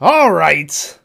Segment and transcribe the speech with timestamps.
[0.00, 0.98] All right,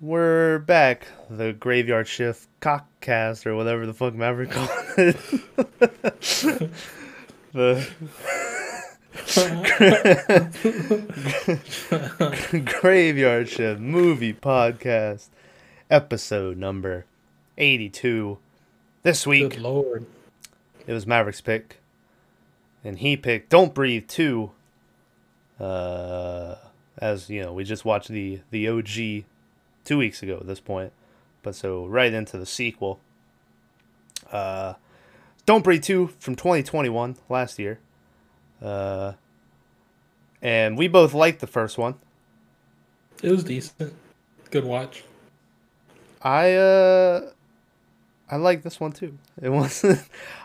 [0.00, 1.06] we're back.
[1.30, 4.68] The graveyard shift cockcast or whatever the fuck Maverick called
[4.98, 5.16] it.
[7.52, 7.86] the
[12.80, 15.28] graveyard shift movie podcast
[15.90, 17.04] episode number
[17.58, 18.38] eighty-two.
[19.04, 20.06] This week Good lord.
[20.86, 21.78] it was Maverick's pick,
[22.82, 24.50] and he picked "Don't Breathe" two.
[25.60, 26.56] Uh,
[26.98, 29.24] as you know, we just watched the the OG
[29.84, 30.92] two weeks ago at this point,
[31.42, 33.00] but so right into the sequel.
[34.32, 34.74] Uh,
[35.44, 37.78] "Don't Breathe" two from 2021 last year.
[38.62, 39.12] Uh,
[40.42, 41.94] and we both liked the first one.
[43.22, 43.94] It was decent.
[44.50, 45.04] Good watch.
[46.22, 47.30] I uh
[48.30, 49.18] I like this one too.
[49.40, 50.00] It wasn't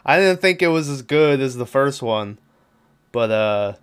[0.06, 2.38] I didn't think it was as good as the first one,
[3.12, 3.74] but uh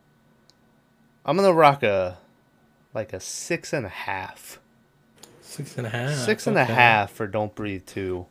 [1.25, 2.19] I'm gonna rock a
[2.95, 4.59] like a six and a half.
[5.41, 6.15] Six and a half.
[6.15, 8.27] Six and a half for Don't Breathe Two.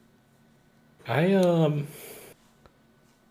[1.07, 1.87] I um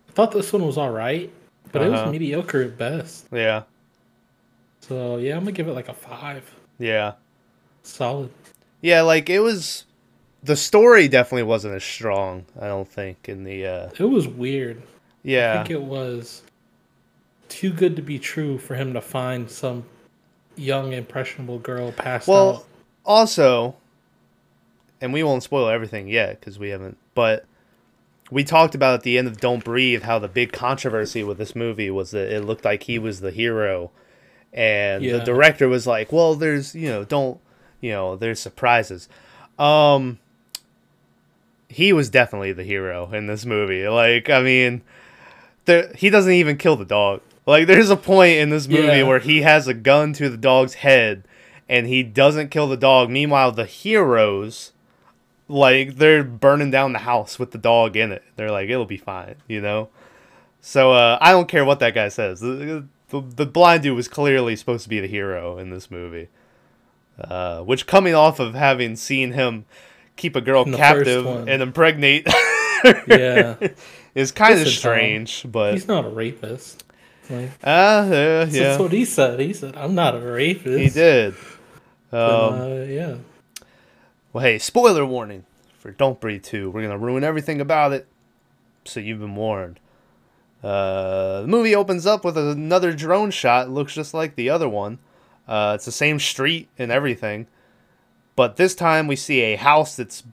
[0.08, 1.30] I thought this one was alright,
[1.72, 2.04] but it Uh-huh.
[2.04, 3.26] was mediocre at best.
[3.32, 3.62] Yeah,
[4.80, 6.50] So yeah, I'm gonna give it like a five.
[6.78, 7.12] yeah,
[7.82, 8.30] Solid.
[8.80, 9.02] yeah.
[9.02, 9.84] Like it was.
[10.42, 12.44] The story definitely wasn't as strong.
[12.60, 13.66] I don't think in the.
[13.66, 14.80] uh It was weird.
[15.22, 15.54] Yeah.
[15.54, 16.42] I think it was
[17.48, 19.84] too good to be true for him to find some
[20.56, 22.64] young impressionable girl passed Well, out.
[23.04, 23.76] also,
[25.00, 27.44] and we won't spoil everything yet because we haven't, but
[28.30, 31.54] we talked about at the end of Don't Breathe how the big controversy with this
[31.54, 33.90] movie was that it looked like he was the hero.
[34.52, 37.38] And the director was like, well, there's, you know, don't,
[37.80, 39.08] you know, there's surprises.
[39.58, 40.18] Um,
[41.68, 43.86] he was definitely the hero in this movie.
[43.86, 44.80] Like, I mean,
[45.66, 47.20] there, he doesn't even kill the dog.
[47.46, 49.02] Like, there's a point in this movie Yeah.
[49.04, 51.24] where he has a gun to the dog's head
[51.68, 53.08] and he doesn't kill the dog.
[53.10, 54.72] Meanwhile, the heroes,
[55.48, 58.22] like, they're burning down the house with the dog in it.
[58.36, 59.88] They're like, it'll be fine, you know?
[60.60, 62.40] So, uh, I don't care what that guy says.
[62.40, 66.28] The, the, the blind dude was clearly supposed to be the hero in this movie.
[67.20, 69.64] Uh, which, coming off of having seen him
[70.16, 72.26] keep a girl captive and impregnate
[73.06, 73.56] Yeah.
[74.14, 76.82] is kind of strange, but He's not a rapist.
[77.30, 79.40] Like, uh, yeah, That's what he said.
[79.40, 80.78] He said, I'm not a rapist.
[80.78, 81.34] he did.
[82.10, 83.16] But, Um, uh, yeah.
[84.32, 85.44] well, hey, spoiler warning
[85.78, 86.70] for Don't Breathe 2.
[86.70, 88.06] We're gonna ruin everything about it,
[88.84, 89.80] so you've been warned.
[90.62, 93.66] Uh, the movie opens up with another drone shot.
[93.66, 94.98] It looks just like the other one.
[95.46, 97.46] Uh, it's the same street and everything,
[98.34, 100.24] but this time we see a house that's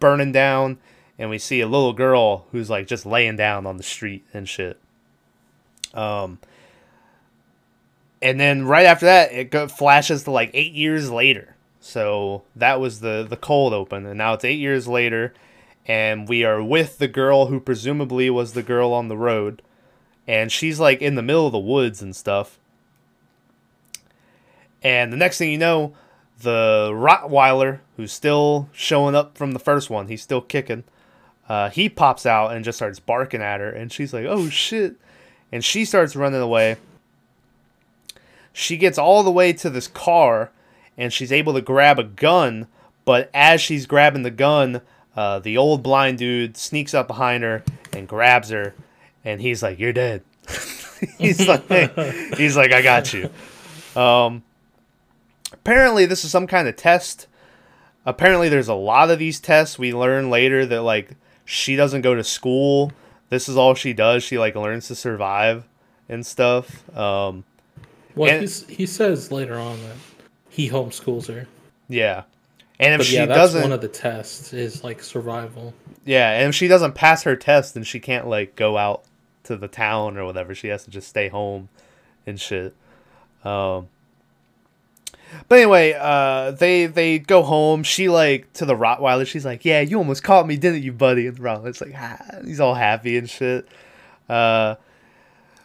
[0.00, 0.78] burning down,
[1.18, 4.48] and we see a little girl who's like just laying down on the street and
[4.48, 4.78] shit.
[5.94, 6.38] Um,
[8.22, 11.56] and then right after that, it flashes to like eight years later.
[11.80, 15.32] So that was the the cold open, and now it's eight years later,
[15.86, 19.62] and we are with the girl who presumably was the girl on the road,
[20.28, 22.58] and she's like in the middle of the woods and stuff.
[24.82, 25.94] And the next thing you know,
[26.40, 30.84] the Rottweiler, who's still showing up from the first one, he's still kicking.
[31.48, 34.96] Uh, he pops out and just starts barking at her, and she's like, "Oh shit!"
[35.52, 36.76] And she starts running away.
[38.52, 40.50] She gets all the way to this car,
[40.96, 42.66] and she's able to grab a gun.
[43.04, 44.82] But as she's grabbing the gun,
[45.16, 48.74] uh, the old blind dude sneaks up behind her and grabs her,
[49.24, 50.22] and he's like, "You're dead."
[51.18, 51.68] he's like,
[52.36, 53.30] he's like, "I got you."
[53.96, 54.42] Um,
[55.52, 57.26] apparently, this is some kind of test.
[58.06, 59.78] Apparently, there's a lot of these tests.
[59.78, 61.10] We learn later that like
[61.44, 62.92] she doesn't go to school.
[63.30, 64.22] This is all she does.
[64.22, 65.64] She like learns to survive
[66.08, 66.88] and stuff.
[66.96, 67.44] Um,
[68.14, 69.96] Well, and- he's, he says later on that
[70.48, 71.46] he homeschools her.
[71.88, 72.24] yeah,
[72.78, 75.72] and if But she yeah, that's doesn't, one of the tests is like survival.
[76.04, 79.04] yeah, and if she doesn't pass her test, then she can't like go out
[79.44, 80.54] to the town or whatever.
[80.54, 81.68] She has to just stay home
[82.26, 82.74] and shit.
[83.44, 83.88] Um,
[85.48, 87.82] but anyway, uh, they they go home.
[87.82, 89.26] She like to the Rottweiler.
[89.26, 92.18] She's like, "Yeah, you almost caught me, didn't you, buddy?" And the Rottweiler's like, ah,
[92.44, 93.68] he's all happy and shit.
[94.28, 94.76] Uh,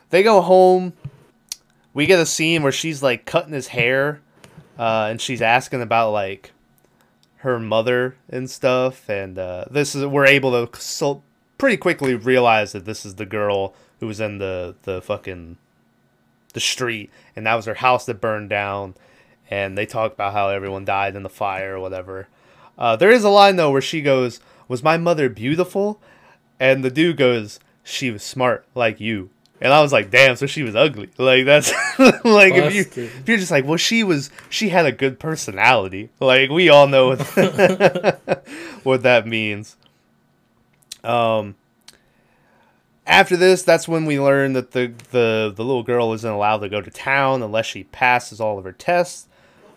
[0.09, 0.93] they go home.
[1.93, 4.21] We get a scene where she's like cutting his hair,
[4.77, 6.51] uh, and she's asking about like
[7.37, 9.09] her mother and stuff.
[9.09, 11.23] And uh, this is we're able to so
[11.57, 15.57] pretty quickly realize that this is the girl who was in the the fucking
[16.53, 18.95] the street, and that was her house that burned down.
[19.49, 22.27] And they talk about how everyone died in the fire or whatever.
[22.77, 25.99] Uh, there is a line though where she goes, "Was my mother beautiful?"
[26.59, 29.29] And the dude goes, "She was smart like you."
[29.61, 31.09] And I was like, damn, so she was ugly.
[31.17, 31.71] Like that's
[32.25, 36.09] like if you if you're just like, well, she was she had a good personality.
[36.19, 37.21] Like we all know what,
[38.83, 39.77] what that means.
[41.03, 41.55] Um
[43.07, 46.69] after this, that's when we learn that the, the the little girl isn't allowed to
[46.69, 49.27] go to town unless she passes all of her tests.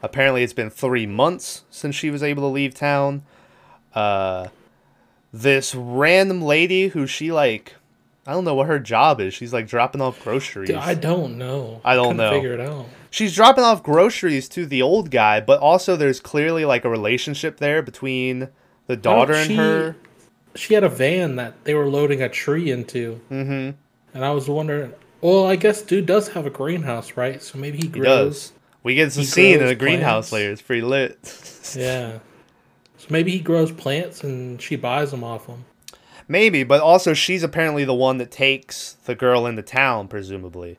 [0.03, 3.23] Apparently, it's been three months since she was able to leave town.
[3.95, 4.49] Uh,
[5.33, 7.75] this random lady who she like,
[8.27, 9.35] I don't know what her job is.
[9.35, 10.71] She's like dropping off groceries.
[10.71, 11.81] I don't know.
[11.85, 12.31] I don't Couldn't know.
[12.31, 12.87] Figure it out.
[13.11, 17.56] She's dropping off groceries to the old guy, but also there's clearly like a relationship
[17.59, 18.49] there between
[18.87, 19.97] the daughter and her.
[20.55, 23.71] She had a van that they were loading a tree into, Mm-hmm.
[24.15, 24.93] and I was wondering.
[25.21, 27.43] Well, I guess dude does have a greenhouse, right?
[27.43, 28.50] So maybe he He grows.
[28.50, 28.53] does.
[28.82, 30.32] We get some he scene in the greenhouse plants.
[30.32, 30.52] later.
[30.52, 31.19] It's pretty lit.
[31.76, 32.20] Yeah.
[32.96, 35.66] So maybe he grows plants and she buys them off him.
[36.26, 40.78] Maybe, but also she's apparently the one that takes the girl into town, presumably.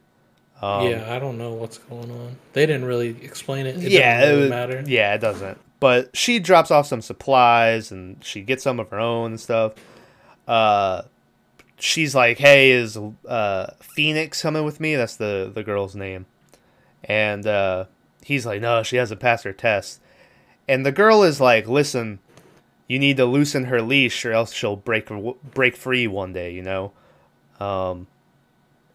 [0.61, 2.37] Um, yeah, I don't know what's going on.
[2.53, 3.77] They didn't really explain it.
[3.83, 4.83] It yeah, it really would- matter.
[4.85, 5.59] Yeah, it doesn't.
[5.79, 9.73] But she drops off some supplies and she gets some of her own and stuff.
[10.47, 11.03] Uh,
[11.77, 12.97] she's like, "Hey, is
[13.27, 16.25] uh, Phoenix coming with me?" That's the the girl's name.
[17.03, 17.85] And uh,
[18.23, 20.01] he's like, "No, she hasn't passed her test."
[20.67, 22.19] And the girl is like, "Listen,
[22.87, 25.09] you need to loosen her leash, or else she'll break
[25.53, 26.91] break free one day." You know.
[27.59, 28.07] Um,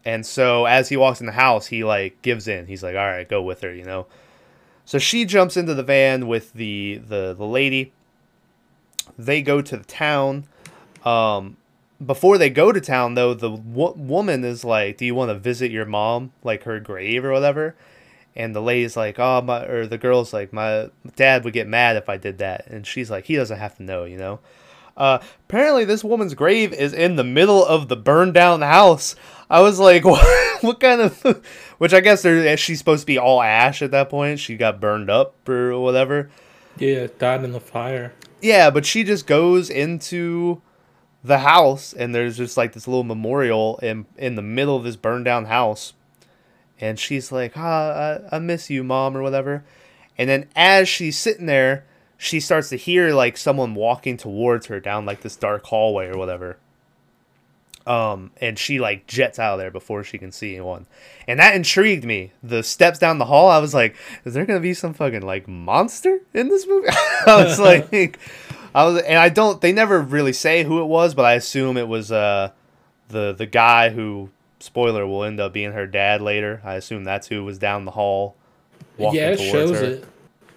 [0.05, 2.67] and so as he walks in the house, he like gives in.
[2.67, 4.05] He's like, "All right, go with her," you know.
[4.85, 7.91] So she jumps into the van with the the the lady.
[9.17, 10.45] They go to the town.
[11.03, 11.57] Um,
[12.05, 15.35] before they go to town, though, the wo- woman is like, "Do you want to
[15.35, 17.75] visit your mom, like her grave or whatever?"
[18.35, 21.95] And the lady's like, "Oh my," or the girl's like, "My dad would get mad
[21.95, 24.39] if I did that," and she's like, "He doesn't have to know, you know."
[24.97, 29.15] Uh, apparently, this woman's grave is in the middle of the burned down house.
[29.49, 31.43] I was like, what, what kind of.
[31.77, 34.39] Which I guess there, she's supposed to be all ash at that point.
[34.39, 36.29] She got burned up or whatever.
[36.77, 38.13] Yeah, died in the fire.
[38.41, 40.61] Yeah, but she just goes into
[41.23, 44.95] the house, and there's just like this little memorial in, in the middle of this
[44.95, 45.93] burned down house.
[46.79, 49.63] And she's like, ah, I, I miss you, mom, or whatever.
[50.17, 51.85] And then as she's sitting there,
[52.17, 56.17] she starts to hear like someone walking towards her down like this dark hallway or
[56.17, 56.57] whatever.
[57.85, 60.87] Um, and she like jets out of there before she can see anyone.
[61.27, 62.31] And that intrigued me.
[62.41, 65.47] The steps down the hall, I was like, is there gonna be some fucking like
[65.47, 66.87] monster in this movie?
[67.27, 67.59] I was
[67.93, 68.17] like
[68.73, 71.77] I was and I don't they never really say who it was, but I assume
[71.77, 72.51] it was uh
[73.09, 74.31] the the guy who
[74.65, 76.61] spoiler will end up being her dad later.
[76.63, 78.35] I assume that's who was down the hall
[78.97, 79.85] walking yeah, it shows her.
[79.85, 80.05] it.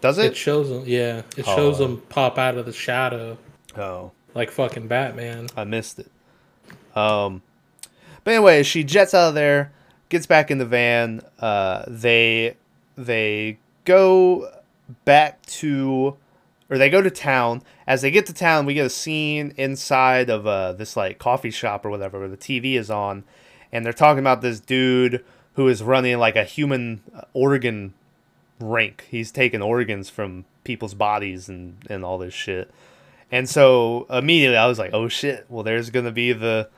[0.00, 0.36] Does It it?
[0.36, 0.84] shows them.
[0.86, 1.86] Yeah, it shows Oh.
[1.86, 3.36] them pop out of the shadow
[3.76, 4.12] Oh.
[4.34, 5.48] like fucking Batman.
[5.56, 6.10] I missed it.
[6.96, 7.42] Um,
[8.24, 9.72] but anyway, she jets out of there,
[10.08, 11.22] gets back in the van.
[11.40, 12.56] Uh, they
[12.96, 14.48] they go
[15.04, 16.16] back to,
[16.70, 17.62] or they go to town.
[17.86, 21.50] As they get to town, we get a scene inside of uh, this like coffee
[21.50, 23.24] shop or whatever, where the TV is on,
[23.72, 25.24] and they're talking about this dude
[25.54, 27.94] who is running like a human uh, organ
[28.60, 29.06] rink.
[29.10, 32.70] He's taking organs from people's bodies and and all this shit.
[33.30, 35.46] And so immediately I was like, "Oh shit!
[35.48, 36.68] Well, there's gonna be the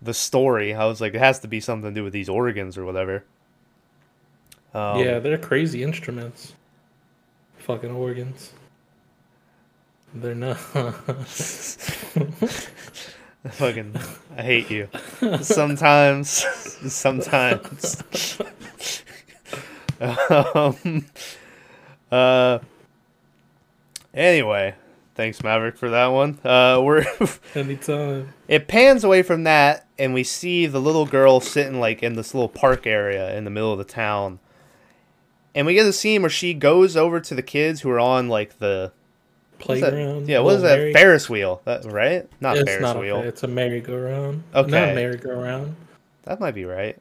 [0.00, 2.76] the story." I was like, "It has to be something to do with these organs
[2.76, 3.24] or whatever."
[4.74, 6.54] Um, yeah, they're crazy instruments.
[7.58, 8.52] Fucking organs.
[10.14, 10.58] They're not.
[13.50, 13.96] fucking,
[14.36, 14.88] I hate you.
[15.42, 16.28] Sometimes,
[16.92, 18.38] sometimes.
[20.00, 21.06] um,
[22.10, 22.58] uh.
[24.14, 24.74] Anyway,
[25.14, 26.38] thanks Maverick for that one.
[26.44, 27.04] Uh, we're
[27.54, 28.32] Anytime.
[28.48, 32.34] It pans away from that, and we see the little girl sitting like in this
[32.34, 34.38] little park area in the middle of the town.
[35.54, 38.28] And we get a scene where she goes over to the kids who are on
[38.28, 38.92] like the?
[39.62, 40.28] Playground.
[40.28, 40.78] Yeah, what is that?
[40.78, 42.28] Merry- Ferris wheel, that, right?
[42.40, 43.16] Not it's Ferris not wheel.
[43.16, 44.42] A, it's a merry-go-round.
[44.54, 44.70] Okay.
[44.70, 45.76] Not a merry-go-round.
[46.24, 46.98] That might be right.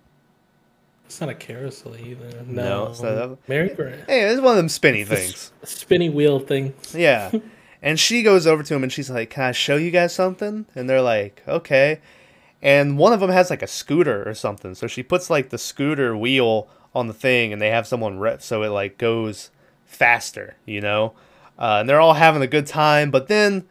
[1.05, 2.43] It's not a carousel either.
[2.45, 2.87] No, No.
[2.91, 4.05] it's not a- merry-go-round.
[4.07, 5.51] Hey, it's one of them spinny things.
[5.63, 6.73] Spinny wheel thing.
[6.93, 7.31] Yeah.
[7.83, 10.67] And she goes over to him and she's like, "Can I show you guys something?"
[10.75, 11.99] And they're like, "Okay."
[12.61, 14.75] And one of them has like a scooter or something.
[14.75, 18.43] So she puts like the scooter wheel on the thing and they have someone rip
[18.43, 19.49] so it like goes
[19.83, 21.13] faster, you know?
[21.59, 23.65] Uh, and they're all having a good time, but then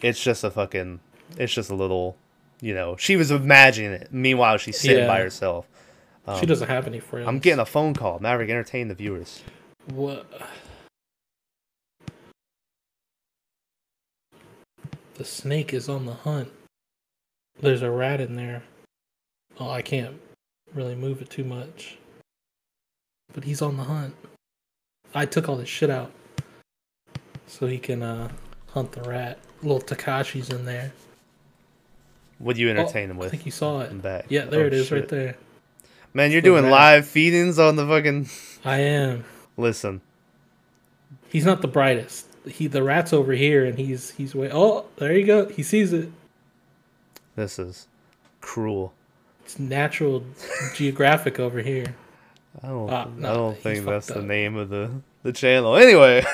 [0.00, 1.00] it's just a fucking
[1.36, 2.16] it's just a little,
[2.60, 4.08] you know, she was imagining it.
[4.12, 5.24] Meanwhile, she's sitting by Yeah.
[5.24, 5.66] herself.
[6.38, 7.26] she doesn't have any friends.
[7.26, 8.18] I'm getting a phone call.
[8.20, 9.42] Maverick, entertain the viewers.
[9.86, 10.26] What?
[15.14, 16.50] The snake is on the hunt.
[17.60, 18.62] There's a rat in there.
[19.58, 20.20] Oh, I can't
[20.72, 21.98] really move it too much.
[23.32, 24.14] But he's on the hunt.
[25.14, 26.12] I took all this shit out
[27.50, 28.28] so he can uh,
[28.68, 29.38] hunt the rat.
[29.62, 30.92] Little Takashi's in there.
[32.38, 33.30] What do you entertain him Oh, I with?
[33.32, 34.00] think you saw it.
[34.02, 34.26] back?
[34.30, 35.00] Yeah, there Oh, it is, shit.
[35.00, 35.36] right there.
[36.14, 36.72] Man, you're The doing rat.
[36.72, 38.28] live feedings on the fucking.
[38.64, 39.24] I am.
[39.56, 40.00] Listen,
[41.28, 42.26] He's not the brightest.
[42.46, 44.48] He the rat's over here, and he's he's way.
[44.52, 45.46] Oh, there you go.
[45.46, 46.10] He sees it.
[47.36, 47.86] this is
[48.40, 48.92] cruel.
[49.44, 50.24] It's natural
[50.74, 51.94] geographic over here.
[52.64, 52.90] I don't.
[52.90, 54.26] Ah, I don't think that's fucked the up.
[54.28, 54.90] name of the
[55.22, 55.76] the channel.
[55.76, 56.24] Anyway.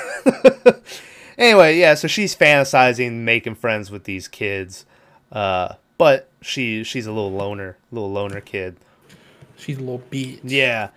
[1.38, 1.94] anyway, yeah.
[1.94, 4.86] So she's fantasizing, making friends with these kids,
[5.32, 8.76] uh, but she she's a little loner, little loner kid.
[9.56, 10.44] She's a little beat.
[10.44, 10.90] Yeah.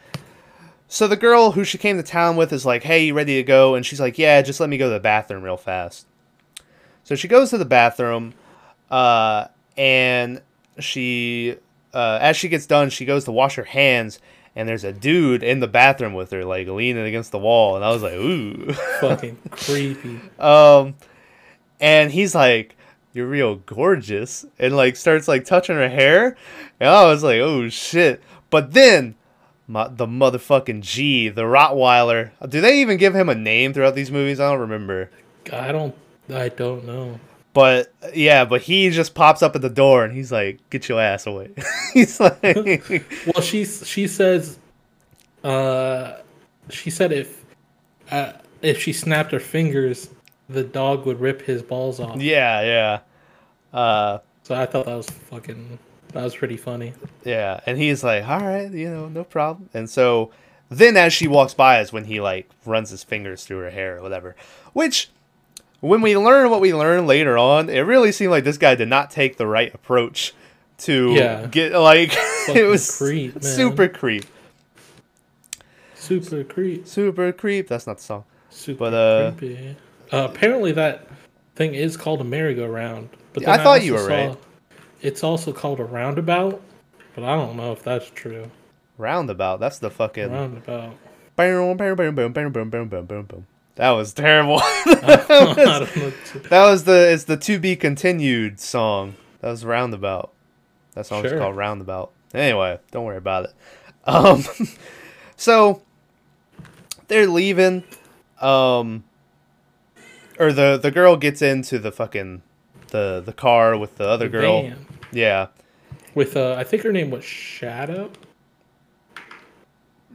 [0.88, 3.44] So the girl who she came to town with is like, "Hey, you ready to
[3.44, 6.08] go?" And she's like, "Yeah, just let me go to the bathroom real fast."
[7.04, 8.34] So she goes to the bathroom,
[8.92, 10.42] uh, and
[10.80, 11.56] she,
[11.94, 14.20] uh, as she gets done, she goes to wash her hands,
[14.56, 17.86] and there's a dude in the bathroom with her, like leaning against the wall, and
[17.86, 20.20] I was like, "Ooh." Fucking creepy.
[20.40, 20.96] Um,
[21.80, 22.76] and he's like,
[23.14, 26.36] "You're real gorgeous," and like starts like touching her hair,
[26.80, 29.16] and I was like, "Oh shit!" But then,
[29.68, 32.32] my, the motherfucking G, the Rottweiler.
[32.48, 34.40] Do they even give him a name throughout these movies?
[34.40, 35.12] I don't remember.
[35.54, 35.96] I don't.
[36.34, 37.20] I don't know.
[37.54, 41.02] But yeah, but he just pops up at the door and he's like, "Get your
[41.02, 41.50] ass away!"
[41.94, 42.42] he's like,
[43.26, 44.60] Well, she she says,
[45.44, 46.18] uh,
[46.70, 47.44] she said if
[48.12, 50.10] uh, if she snapped her fingers,
[50.48, 52.22] the dog would rip his balls off.
[52.22, 53.00] "Yeah, yeah."
[53.78, 55.80] Uh, So I thought that was fucking.
[56.14, 56.94] That was pretty funny.
[57.24, 60.32] Yeah, and he's like, "All right, you know, no problem." And so
[60.70, 63.98] then, as she walks by, is when he like runs his fingers through her hair
[63.98, 64.36] or whatever.
[64.74, 65.10] Which,
[65.82, 68.90] when we learn what we learn later on, it really seemed like this guy did
[68.90, 70.34] not take the right approach
[70.80, 71.48] to Yeah.
[71.48, 72.14] get like
[72.50, 74.26] it was creep, super creep,
[75.96, 76.88] Super creep.
[76.88, 77.68] super creep.
[77.68, 78.24] That's not the song.
[78.50, 79.76] Super But, uh, creepy.
[80.12, 81.08] Uh, apparently, that
[81.56, 83.10] thing is called a merry-go-round.
[83.34, 84.36] But I thought you were right.
[85.02, 86.62] It's also called a roundabout,
[87.16, 88.50] but I don't know if that's true.
[88.98, 89.60] Roundabout.
[89.60, 90.32] That's the fucking.
[90.32, 90.96] Roundabout.
[91.36, 93.48] Boom, boom, boom, boom, boom, boom, boom, boom, boom, boom.
[93.80, 94.58] That was terrible.
[96.50, 99.16] That was the it's the to be continued song.
[99.40, 100.34] That was Roundabout.
[100.96, 101.38] That song Sure.
[101.40, 102.12] called Roundabout.
[102.34, 103.54] Anyway, don't worry about it.
[104.04, 104.44] Um,
[105.38, 105.82] so
[107.08, 107.86] they're leaving.
[108.42, 109.06] Um,
[110.38, 112.42] or the the girl gets into the fucking
[112.90, 114.64] the the car with the other girl.
[114.64, 114.86] Van.
[115.14, 115.48] Yeah,
[116.16, 118.12] With uh, I think her name was Shadow.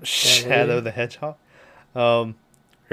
[0.03, 1.37] Shadow the Hedgehog.
[1.95, 2.35] Um,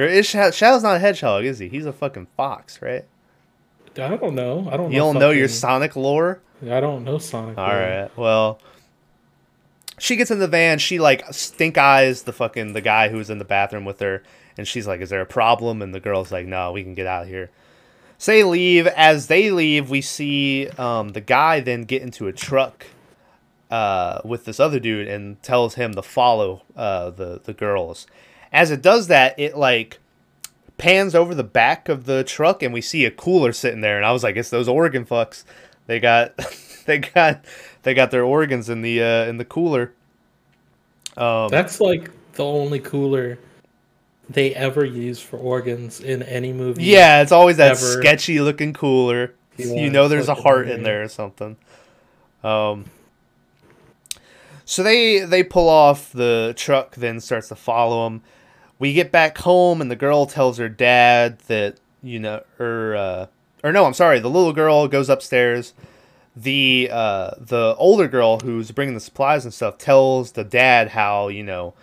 [0.02, 1.68] or is Shadow, Shadow's not a hedgehog, is he?
[1.70, 3.06] He's a fucking fox, right?
[3.98, 4.68] I don't know.
[4.72, 4.92] I don't.
[4.92, 6.40] You know don't know your Sonic lore.
[6.64, 7.58] I don't know Sonic.
[7.58, 7.78] All lore.
[7.78, 8.18] right.
[8.18, 8.60] Well,
[10.00, 10.80] she gets in the van.
[10.80, 14.24] She like stink eyes the fucking the guy who's in the bathroom with her,
[14.58, 17.06] and she's like, "Is there a problem?" And the girl's like, "No, we can get
[17.06, 17.52] out of here."
[18.18, 18.88] So they leave.
[18.88, 22.86] As they leave, we see um, the guy then get into a truck
[23.70, 28.08] uh, with this other dude and tells him to follow uh, the the girls.
[28.52, 30.00] As it does that, it like
[30.78, 34.06] pans over the back of the truck and we see a cooler sitting there and
[34.06, 35.44] I was like, it's those Oregon fucks.
[35.88, 36.34] They got
[36.86, 37.46] they got
[37.84, 39.94] they got their organs in the uh, in the cooler.
[41.18, 43.38] Um, That's like the only cooler
[44.30, 46.84] they ever use for organs in any movie.
[46.84, 48.02] yeah, it's always that Ever.
[48.02, 49.34] sketchy looking cooler.
[49.58, 51.58] Yeah, you know there's a heart in there or something.
[52.44, 52.86] Um
[54.64, 58.24] so they they pull off the truck then starts to follow them.
[58.82, 63.28] We get back home and the girl tells her dad that you know or uh
[63.64, 65.76] or no, I'm sorry, the little girl goes upstairs.
[66.36, 71.28] The uh the older girl who's bringing the supplies and stuff tells the dad how,
[71.28, 71.76] you know,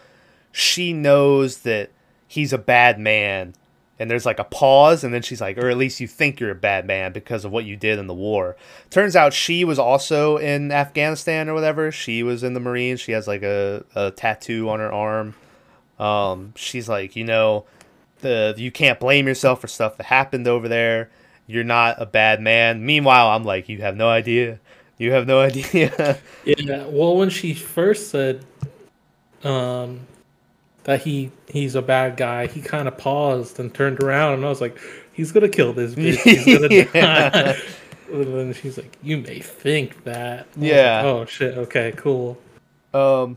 [0.50, 1.90] she knows that
[2.26, 3.54] he's a bad man.
[4.00, 6.50] And there's like a pause and then she's like or at least you think you're
[6.50, 8.56] a bad man because of what you did in the war.
[8.90, 11.92] Turns out she was also in afghanistan or whatever.
[11.92, 13.00] She was in the marines.
[13.00, 15.36] She has like a, a tattoo on her arm
[15.98, 17.64] um, she's like you know
[18.20, 21.10] the you can't blame yourself for stuff that happened over there
[21.46, 24.58] you're not a bad man meanwhile i'm like you have no idea
[24.98, 26.84] you have no idea Yeah.
[26.86, 28.44] Well, when she first said,
[29.44, 30.00] um,
[30.84, 34.48] that he he's a bad guy, he kind of paused and turned around, and I
[34.48, 34.78] was like,
[35.12, 36.18] he's gonna kill this bitch.
[36.22, 37.30] He's gonna Yeah.
[37.30, 37.58] die.
[38.10, 40.46] And she's like, you may think that.
[40.48, 41.02] Was like, Yeah.
[41.04, 41.58] oh shit.
[41.58, 41.92] Okay.
[41.94, 42.38] Cool.
[42.94, 43.36] Um,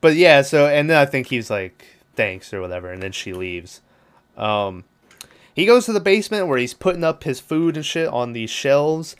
[0.00, 3.32] but yeah, so and then I think he's like thanks or whatever, and then she
[3.32, 3.80] leaves.
[4.36, 4.84] Um,
[5.54, 8.50] he goes to the basement where he's putting up his food and shit on these
[8.50, 9.16] shelves,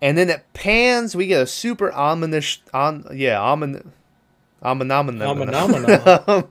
[0.00, 1.16] and then it pans.
[1.16, 3.90] We get a super ominous on yeah omin
[4.62, 5.54] Amanamana.
[6.26, 6.46] Amanamana.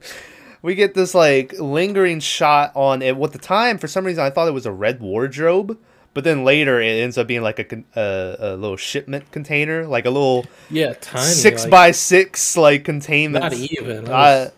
[0.61, 3.15] we get this like lingering shot on it.
[3.15, 5.77] What the time for some reason I thought it was a red wardrobe,
[6.13, 10.05] but then later it ends up being like a a, a little shipment container, like
[10.05, 11.25] a little yeah, tiny.
[11.25, 13.43] six like, by six like containment.
[13.43, 14.07] not even.
[14.07, 14.49] Uh,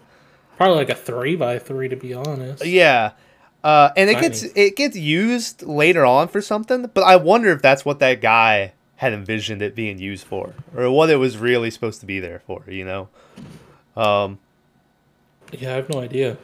[0.58, 2.66] probably like a three by three to be honest.
[2.66, 3.12] Yeah.
[3.64, 4.28] Uh, and it Tiny.
[4.28, 8.20] gets it gets used later on for something, but I wonder if that's what that
[8.20, 12.20] guy had envisioned it being used for, or what it was really supposed to be
[12.20, 12.64] there for.
[12.68, 13.10] You know.
[13.96, 14.40] Um.
[15.54, 16.38] Yeah, I have no idea.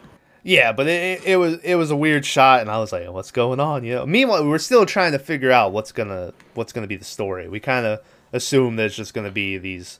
[0.43, 3.31] Yeah, but it, it was it was a weird shot, and I was like, "What's
[3.31, 4.05] going on?" You know.
[4.05, 7.47] Meanwhile, we're still trying to figure out what's gonna what's gonna be the story.
[7.49, 7.99] We kind of
[8.31, 9.99] assume that it's just gonna be these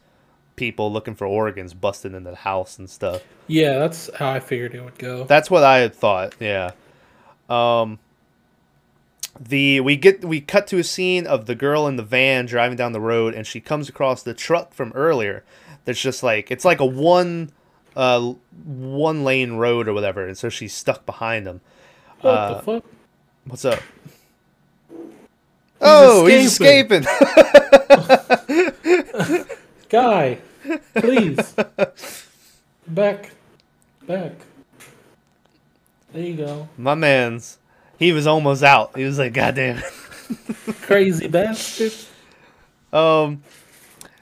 [0.55, 3.23] people looking for organs busting into the house and stuff.
[3.47, 5.23] Yeah, that's how I figured it would go.
[5.23, 6.35] That's what I had thought.
[6.39, 6.71] Yeah.
[7.49, 7.99] Um.
[9.39, 12.77] The we get we cut to a scene of the girl in the van driving
[12.77, 15.43] down the road, and she comes across the truck from earlier.
[15.85, 17.51] That's just like it's like a one,
[17.99, 21.59] uh, one lane road or whatever, and so she's stuck behind them.
[22.21, 22.85] what uh, the fuck?
[23.43, 23.79] What's up?
[25.81, 27.03] oh, he's escaping.
[27.03, 27.45] escaping.
[29.89, 30.37] Guy,
[30.95, 31.55] please.
[32.87, 33.31] back.
[34.07, 34.31] Back.
[36.13, 36.69] There you go.
[36.77, 37.57] My man's.
[37.97, 38.95] He was almost out.
[38.95, 41.93] He was like, "God damn it." Crazy bastard.
[42.93, 43.43] Um,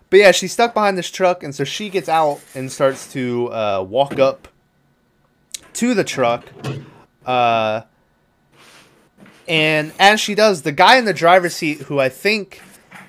[0.09, 3.51] but yeah, she's stuck behind this truck, and so she gets out and starts to
[3.51, 4.47] uh, walk up
[5.73, 6.45] to the truck.
[7.25, 7.81] Uh,
[9.47, 12.61] and as she does, the guy in the driver's seat, who I think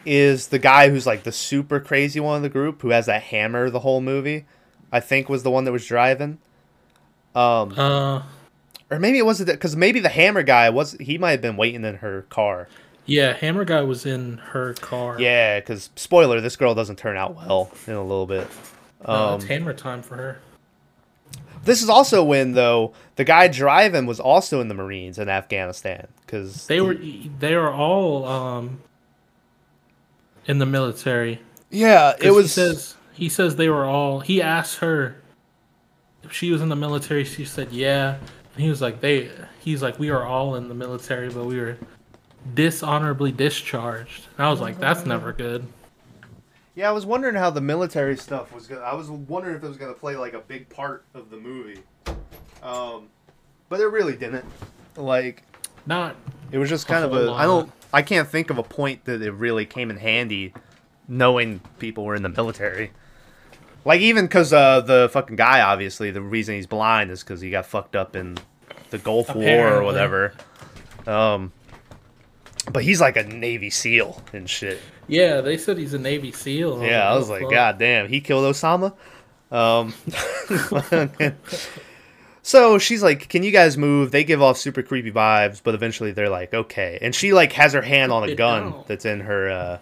[0.05, 3.25] is the guy who's like the super crazy one of the group, who has that
[3.25, 4.47] hammer the whole movie,
[4.93, 6.39] I think was the one that was driving.
[7.35, 8.23] Um, Uh,
[8.91, 11.85] or maybe it wasn't because maybe the hammer guy was he might have been waiting
[11.85, 12.69] in her car.
[13.09, 15.21] Yeah, Hammer Guy was in her car.
[15.21, 18.47] Yeah, because spoiler, this girl doesn't turn out well in a little bit.
[19.05, 20.39] Um, it's Hammer time for her.
[21.65, 26.07] this is also when though the guy driving was also in the Marines in Afghanistan
[26.25, 26.97] because They were
[27.39, 28.81] they were all um
[30.47, 31.41] in the military.
[31.71, 34.21] yeah it was He says he says they were all.
[34.21, 35.17] He asked her
[36.23, 37.25] if she was in the military.
[37.25, 38.17] She said yeah.
[38.55, 39.31] And he was like they.
[39.61, 41.77] He's like we are all in the military, but we were
[42.55, 44.27] dishonorably discharged.
[44.37, 45.67] And I was like that's never good.
[46.75, 49.69] yeah I was wondering how the military stuff was gonna I was wondering if it
[49.69, 51.81] was gonna play like a big part of the movie,
[52.63, 53.09] um,
[53.69, 54.45] but it really didn't.
[54.97, 55.43] Like
[55.87, 56.17] Not
[56.51, 57.71] it was just kind of whole a I don't.
[57.93, 60.53] I can't think of a point that it really came in handy,
[61.09, 62.91] knowing people were in the military.
[63.85, 67.51] Like even because uh, the fucking guy, obviously, the reason he's blind is because he
[67.51, 68.37] got fucked up in
[68.91, 70.35] the Gulf War or whatever.
[71.07, 71.53] Um,
[72.73, 74.81] but he's like a Navy SEAL and shit.
[75.07, 75.41] yeah.
[75.41, 76.83] They said he's a Navy SEAL.
[76.85, 77.51] Yeah, I was like, fuck?
[77.51, 78.95] God damn, he killed Osama.
[79.51, 79.95] Um,
[82.43, 86.13] so she's like, "Can you guys move?" They give off super creepy vibes, but eventually
[86.13, 88.85] they're like, "Okay." And she like has her hand on a gun down.
[88.87, 89.79] that's in her uh,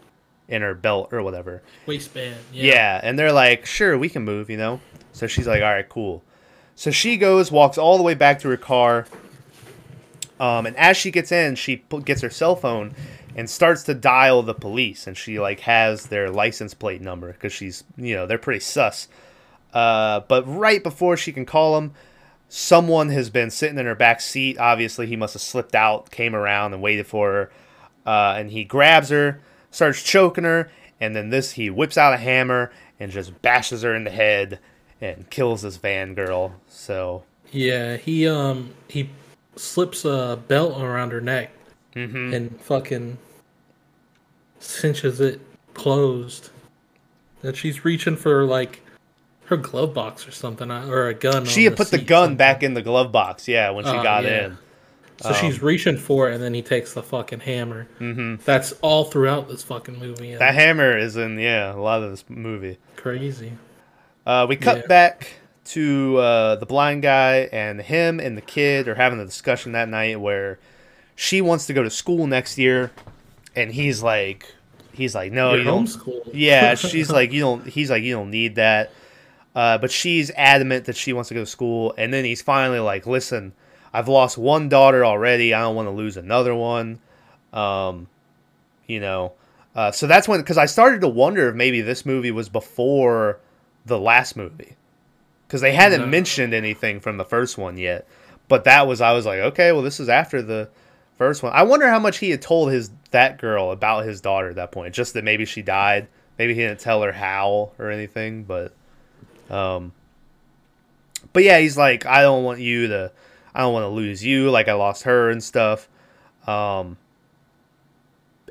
[0.48, 1.62] in her belt or whatever.
[1.86, 2.36] waistband.
[2.52, 2.74] Yeah.
[2.74, 3.00] Yeah.
[3.02, 4.80] and they're like, "Sure, we can move," you know.
[5.12, 6.22] So she's like, "All right, cool."
[6.76, 9.06] So she goes, walks all the way back to her car.
[10.38, 12.94] Um, and as she gets in, she gets her cell phone
[13.34, 15.06] and starts to dial the police.
[15.06, 19.08] And she like has their license plate number because she's, you know, they're pretty sus.
[19.72, 21.92] Uh, but right before she can call them,
[22.48, 24.58] someone has been sitting in her back seat.
[24.58, 27.50] Obviously, he must have slipped out, came around, and waited for her.
[28.06, 30.70] Uh, and he grabs her, starts choking her,
[31.00, 34.60] and then this he whips out a hammer and just bashes her in the head
[35.00, 36.54] and kills this van girl.
[36.68, 39.10] So Yeah, he um he
[39.56, 41.50] slips a belt around her neck
[41.94, 42.34] mhm.
[42.34, 43.18] and fucking
[44.58, 45.40] cinches it
[45.74, 46.50] closed.
[47.42, 48.82] And she's reaching for like
[49.46, 51.44] her glove box or something, uh, or a gun.
[51.44, 52.36] she on had the put the gun something.
[52.36, 53.46] back in the glove box.
[53.46, 54.46] Yeah, when she Oh, got yeah.
[54.46, 54.58] in.
[55.18, 57.88] So she's reaching for it, and then he takes the fucking hammer.
[58.00, 58.42] Mm-hmm.
[58.44, 60.34] That's all throughout this fucking movie.
[60.34, 62.76] That hammer is in yeah a lot of this movie.
[62.96, 63.52] crazy.
[64.26, 64.86] Uh, we cut Yeah.
[64.88, 65.34] back
[65.66, 69.88] to uh, the blind guy and him and the kid are having a discussion that
[69.88, 70.58] night where
[71.14, 72.92] she wants to go to school next year,
[73.54, 74.54] and he's like,
[74.92, 75.86] he's like, no, You're you don't.
[75.86, 76.30] homeschooled.
[76.34, 77.66] Yeah, she's like, you don't.
[77.66, 78.92] He's like, you don't need that.
[79.54, 82.78] Uh, but she's adamant that she wants to go to school, and then he's finally
[82.78, 83.52] like, listen,
[83.92, 85.54] I've lost one daughter already.
[85.54, 86.98] I don't want to lose another one.
[87.54, 88.08] Um,
[88.86, 89.32] you know,
[89.74, 93.38] uh, so that's when because I started to wonder if maybe this movie was before
[93.86, 94.76] the last movie
[95.46, 96.06] because they hadn't No.
[96.06, 98.06] mentioned anything from the first one yet.
[98.48, 100.68] But that was I was like, okay, well, this is after the
[101.18, 101.52] first one.
[101.54, 104.70] I wonder how much he had told his that girl about his daughter at that
[104.72, 104.94] point.
[104.94, 106.08] Just that maybe she died.
[106.38, 108.44] Maybe he didn't tell her how or anything.
[108.44, 108.72] But
[109.50, 109.92] Um,
[111.32, 113.10] but yeah, he's like, I don't want you to,
[113.54, 114.50] I don't want to lose you.
[114.50, 115.88] Like I lost her and stuff.
[116.46, 116.96] Um,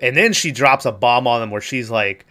[0.01, 2.25] and then she drops a bomb on him where she's like,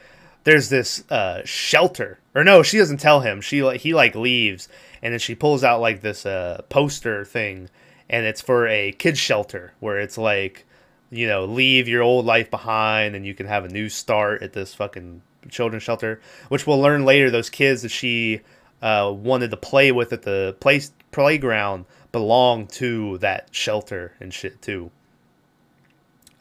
[0.45, 3.41] there's this uh, shelter, or no, she doesn't tell him.
[3.41, 4.69] She like he like leaves,
[5.03, 7.71] and then she pulls out like this uh, poster thing,
[8.11, 10.67] and it's for a kids shelter where it's like,
[11.11, 14.53] you know, leave your old life behind, and you can have a new start at
[14.53, 16.21] this fucking children's shelter.
[16.49, 17.31] Which we'll learn later.
[17.31, 18.41] Those kids that she
[18.83, 24.61] uh, wanted to play with at the place playground belong to that shelter and shit
[24.61, 24.91] too.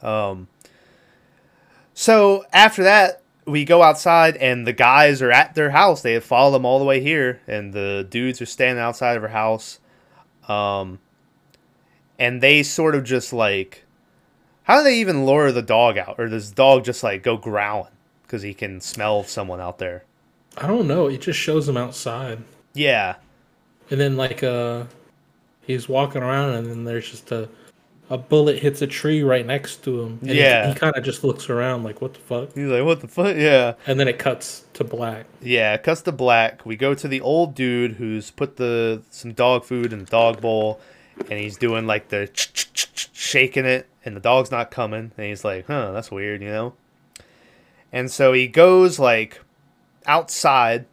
[0.02, 0.48] Um.
[1.96, 6.02] So after that, we go outside and the guys are at their house.
[6.02, 9.22] They have followed them all the way here, and the dudes are standing outside of
[9.22, 9.80] her house.
[10.48, 10.98] Um,
[12.18, 13.84] and they sort of just like,
[14.64, 17.36] how do they even lure the dog out, or does the dog just like go
[17.36, 20.04] growling because he can smell someone out there?
[20.56, 21.08] I don't know.
[21.08, 22.38] It just shows him outside,
[22.74, 23.16] Yeah,
[23.90, 24.84] and then like uh,
[25.62, 27.48] he's walking around, and then there's just a
[28.10, 30.18] a bullet hits a tree right next to him.
[30.20, 30.68] And he- Yeah.
[30.68, 33.34] he, kind of just looks around like, "What the fuck?" he's like, what the fuck?
[33.36, 35.24] Yeah, And then it cuts to black.
[35.40, 35.76] yeah.
[35.78, 36.66] Cuts to black.
[36.66, 40.40] We go to the old dude who's put the some dog food in the dog
[40.42, 40.80] bowl,
[41.30, 42.28] and he's doing like the
[43.12, 46.74] shaking it, and the dog's not coming, and he's like, huh, that's weird, you know.
[47.92, 49.40] And so he goes like
[50.06, 50.84] outside,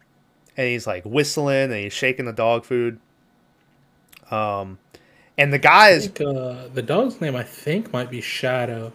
[0.56, 2.98] and he's like whistling, and he's shaking the dog food.
[4.30, 4.78] Um,
[5.42, 8.92] and the guys, think uh, the dog's name I think might be Shadow.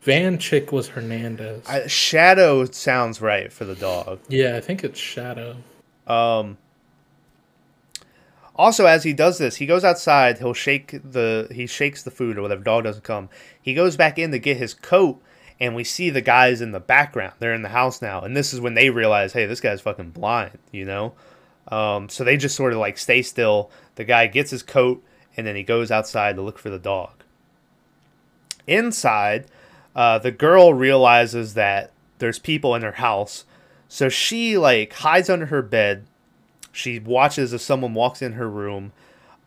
[0.00, 1.66] Van Chick was Hernandez.
[1.68, 4.18] I, Shadow sounds right for the dog.
[4.28, 5.56] yeah, I think it's Shadow.
[6.06, 6.56] Um,
[8.56, 10.38] also, as he does this, he goes outside.
[10.38, 12.62] He'll shake the he shakes the food or whatever.
[12.62, 13.28] Dog doesn't come.
[13.60, 15.22] He goes back in to get his coat,
[15.60, 17.34] and we see the guys in the background.
[17.38, 20.10] They're in the house now, and this is when they realize, hey, this guy's fucking
[20.10, 21.12] blind, you know.
[21.68, 23.70] Um, so they just sort of like stay still.
[23.96, 25.04] The guy gets his coat,
[25.36, 27.10] and then he goes outside to look for the dog.
[28.66, 29.46] Inside,
[29.94, 33.44] uh, the girl realizes that there's people in her house,
[33.88, 36.06] so she like hides under her bed.
[36.72, 38.92] She watches if someone walks in her room.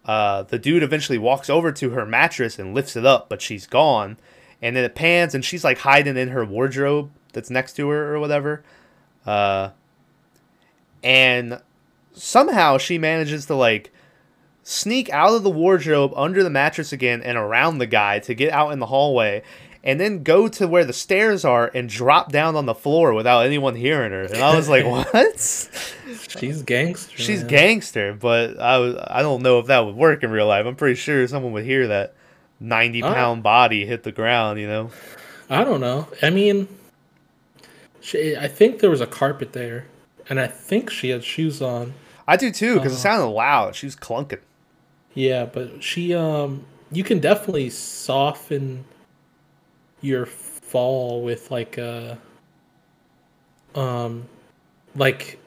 [0.06, 3.66] Uh, the dude eventually walks over to her mattress and lifts it up, but she's
[3.66, 4.18] gone.
[4.62, 8.14] And then it pans, and she's like hiding in her wardrobe that's next to her
[8.14, 8.64] or whatever.
[9.26, 9.70] Uh,
[11.04, 11.62] and
[12.14, 13.92] somehow she manages to like
[14.64, 18.52] sneak out of the wardrobe under the mattress again and around the guy to get
[18.52, 19.44] out in the hallway
[19.84, 23.46] and then go to where the stairs are and drop down on the floor without
[23.46, 24.22] anyone hearing her.
[24.24, 25.40] And I was like, "What?"
[26.40, 27.18] She's gangster.
[27.18, 27.48] She's man.
[27.50, 30.66] gangster, but I was, I don't know if that would work in real life.
[30.66, 32.14] I'm pretty sure someone would hear that
[32.62, 33.36] 90 Oh.
[33.36, 34.90] body hit the ground, you know?
[35.50, 36.08] I don't know.
[36.22, 36.70] I mean,
[38.00, 39.88] she, I think there was a carpet there,
[40.30, 41.94] and I think she had shoes on.
[42.26, 43.18] I do too, because it Uh-huh.
[43.18, 43.76] sounded loud.
[43.76, 44.40] She was clunking.
[45.16, 48.86] Yeah, but she um, you can definitely soften
[50.02, 52.16] your fall with like uh,
[53.76, 54.28] um,
[54.96, 55.40] like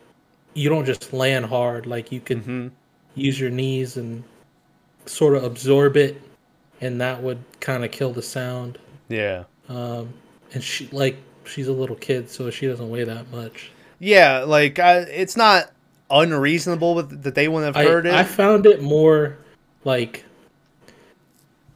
[0.55, 1.87] you don't just land hard.
[1.87, 2.69] Like you can hmm
[3.15, 4.23] use your knees and
[5.07, 6.21] sort of absorb it,
[6.81, 8.79] and that would kind of kill the sound.
[9.09, 9.45] Yeah.
[9.69, 10.13] Um,
[10.55, 13.73] and she like she's a little kid, so she doesn't weigh that much.
[13.99, 15.73] Yeah, like, I, it's not
[16.11, 18.15] unreasonable with, that they wouldn't have I, heard it.
[18.15, 19.39] I found it more
[19.87, 20.25] like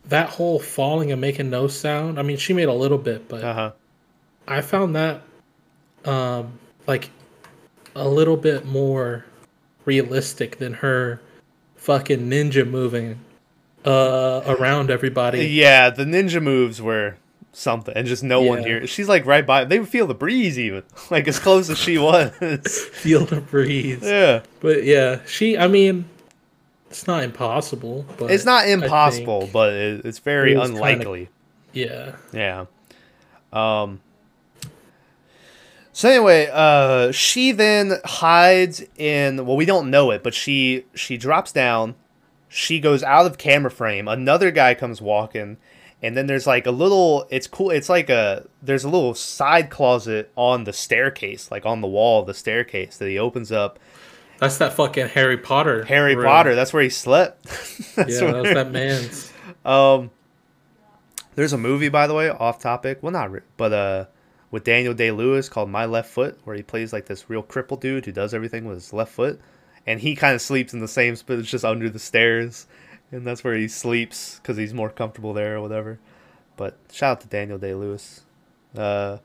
[0.08, 2.18] that whole falling and making no sound.
[2.18, 3.72] I mean, she made a little bit, but uh huh.
[4.48, 5.22] I found that
[6.04, 7.10] um like
[7.94, 9.24] a little bit more
[9.84, 11.20] realistic than her
[11.76, 13.20] fucking ninja moving
[13.84, 15.46] uh around everybody.
[15.46, 17.16] Yeah, the ninja moves were
[17.52, 18.66] something, and just no one Yeah.
[18.68, 18.86] here.
[18.86, 19.64] She's like right by.
[19.64, 22.30] They would feel the breeze even, like as close as she was.
[22.92, 24.02] Feel the breeze.
[24.02, 26.06] yeah, But yeah, she I mean
[26.90, 31.28] it's not impossible, but it's not impossible, but it, it's very it was kinda- unlikely.
[31.72, 32.16] yeah.
[32.32, 32.66] Yeah.
[33.52, 34.00] Um.
[35.92, 39.44] So anyway, uh, she then hides in.
[39.44, 41.94] Well, we don't know it, but she she drops down.
[42.48, 44.08] She goes out of camera frame.
[44.08, 45.56] Another guy comes walking,
[46.02, 47.26] and then there's like a little.
[47.30, 47.70] It's cool.
[47.70, 52.20] It's like a there's a little side closet on the staircase, like on the wall
[52.20, 53.78] of the staircase that he opens up.
[54.40, 55.84] That's that fucking Harry Potter.
[55.84, 56.24] Harry room.
[56.26, 56.54] Potter.
[56.54, 57.44] That's where he slept.
[57.96, 59.32] That's Yeah, where- that that man's.
[59.64, 60.10] Um,
[61.34, 63.02] there's a movie, by the way, off topic.
[63.02, 64.04] Well, not, re- but uh,
[64.50, 67.82] with Daniel Day Lewis called My Left Foot, where he plays like this real crippled
[67.82, 69.38] dude who does everything with his left foot,
[69.86, 71.38] and he kind of sleeps in the same spot.
[71.38, 72.66] It's just under the stairs,
[73.12, 75.98] and that's where he sleeps because he's more comfortable there or whatever.
[76.56, 78.22] But shout out to Daniel Day Lewis.
[78.74, 79.18] Uh,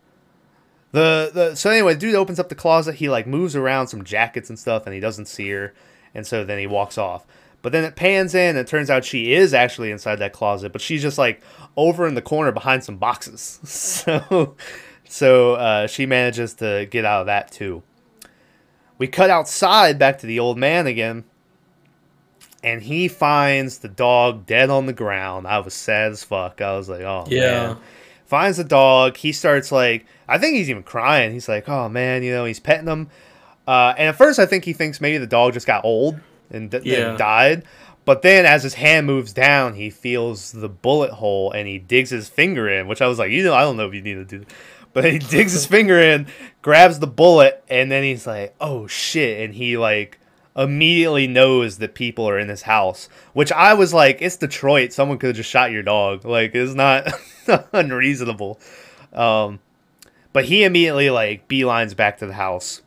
[0.96, 2.96] The the so anyway, the dude opens up the closet.
[2.96, 5.74] He like moves around some jackets and stuff, and he doesn't see her,
[6.14, 7.26] and so then he walks off.
[7.62, 10.72] But then it pans in, and it turns out she is actually inside that closet,
[10.72, 11.42] but she's just like
[11.76, 13.60] over in the corner behind some boxes.
[13.66, 14.56] So
[15.08, 17.84] so uh, she manages to get out of that too.
[18.98, 21.26] We cut outside back to the old man again,
[22.64, 25.46] and he finds the dog dead on the ground.
[25.46, 26.62] I was sad as fuck.
[26.62, 27.68] I was like, oh Yeah.
[27.74, 27.78] man.
[28.26, 29.18] Finds the dog.
[29.18, 31.32] He starts like, I think he's even crying.
[31.32, 33.10] He's like, oh man, you know, he's petting him.
[33.68, 36.20] Uh, and at first, I think he thinks maybe the dog just got old
[36.52, 37.10] and, d- Yeah.
[37.10, 37.64] and died.
[38.06, 42.12] But then, as his hand moves down, he feels the bullet hole and he digs
[42.12, 42.88] his finger in.
[42.88, 44.46] Which I was like, you know, I don't know if you need to do,
[44.94, 46.28] but he digs his finger in,
[46.62, 50.20] grabs the bullet, and then he's like, oh shit, and he like
[50.56, 53.10] immediately knows that people are in his house.
[53.34, 54.94] Which I was like, it's Detroit.
[54.94, 56.24] Someone could have just shot your dog.
[56.26, 57.08] Like, it's not
[57.74, 58.60] unreasonable.
[59.14, 59.60] Um,
[60.36, 62.82] but he immediately like beelines back to the house.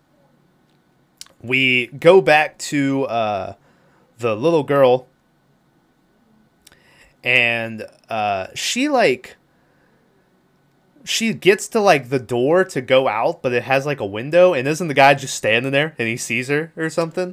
[1.43, 3.55] We go back to uh,
[4.19, 5.07] the little girl,
[7.25, 9.37] and uh, she like
[11.05, 14.53] she gets to like the door to go out, but it has like a window,
[14.53, 17.33] and isn't the guy just standing there and he sees her or something?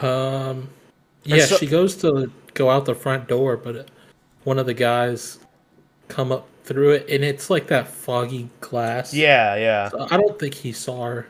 [0.00, 0.70] Um,
[1.22, 3.88] yeah, so- she goes to go out the front door, but
[4.42, 5.38] one of the guys
[6.08, 9.12] come up through it, and it's like that foggy glass.
[9.12, 9.88] Yeah, yeah.
[9.88, 11.26] So I don't think he saw her.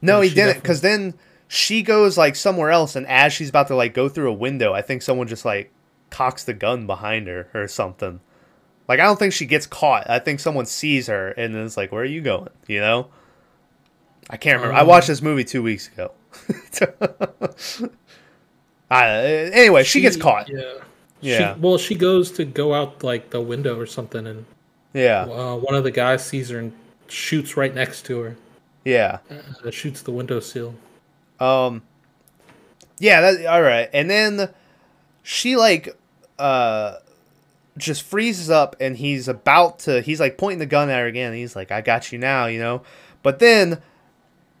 [0.00, 1.14] No, he didn't, definitely- because then
[1.48, 4.72] she goes like somewhere else, and as she's about to like go through a window,
[4.72, 5.72] I think someone just like
[6.10, 8.20] cocks the gun behind her or something.
[8.86, 10.08] Like I don't think she gets caught.
[10.08, 13.08] I think someone sees her and then it's like, "Where are you going?" You know.
[14.30, 14.76] I can't remember.
[14.76, 16.12] I Um, watched this movie two weeks ago.
[18.90, 20.48] uh, anyway, she, gets caught.
[20.48, 20.62] Yeah.
[21.20, 21.54] Yeah.
[21.54, 24.44] She, well, she goes to go out like the window or something, and
[24.94, 26.72] Yeah, uh, one of the guys sees her and
[27.08, 28.36] shoots right next to her.
[28.84, 29.18] yeah.
[29.64, 30.74] Uh, shoots the window sill.
[31.40, 31.82] Um
[32.98, 33.88] Yeah, that all right.
[33.92, 34.48] And then
[35.22, 35.96] she like
[36.38, 36.96] uh
[37.76, 41.28] just freezes up and he's about to he's like pointing the gun at her again.
[41.32, 42.82] And he's like, I got you now, you know?
[43.22, 43.80] But then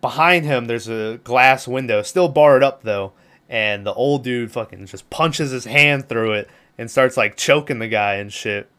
[0.00, 3.12] behind him there's a glass window, still barred up though,
[3.48, 7.78] and the old dude fucking just punches his hand through it and starts like choking
[7.80, 8.70] the guy and shit.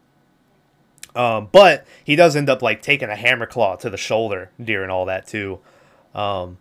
[1.15, 4.89] Um, but he does end up like taking a hammer claw to the shoulder during
[4.89, 5.59] all that too.
[6.13, 6.57] Um,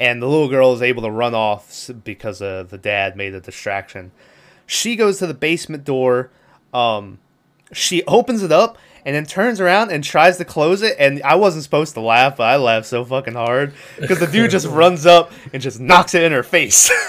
[0.00, 3.40] and the little girl is able to run off because uh, the dad made a
[3.40, 4.12] distraction.
[4.66, 6.30] She goes to the basement door.
[6.72, 7.18] Um,
[7.72, 10.96] she opens it up and then turns around and tries to close it.
[10.98, 14.50] And I wasn't supposed to laugh, but I laughed so fucking hard because the dude
[14.50, 16.90] just runs up and just knocks it in her face.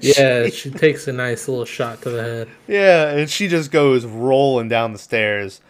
[0.00, 2.48] Yeah, she takes a nice little shot to the head.
[2.68, 5.60] Yeah, and she just goes rolling down the stairs.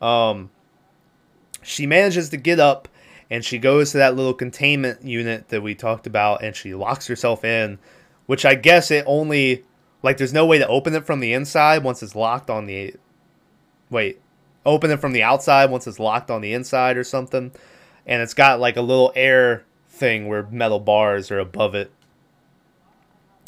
[0.00, 0.50] Um,
[1.62, 2.88] she manages to get up
[3.30, 7.06] and she goes to that little containment unit that we talked about and she locks
[7.06, 7.78] herself in,
[8.26, 9.64] which I guess it only
[10.02, 12.94] like there's no way to open it from the inside once it's locked on the
[13.90, 14.20] wait,
[14.64, 17.52] open it from the outside once it's locked on the inside or something.
[18.06, 21.90] And it's got like a little air thing where metal bars are above it.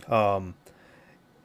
[0.08, 0.54] Um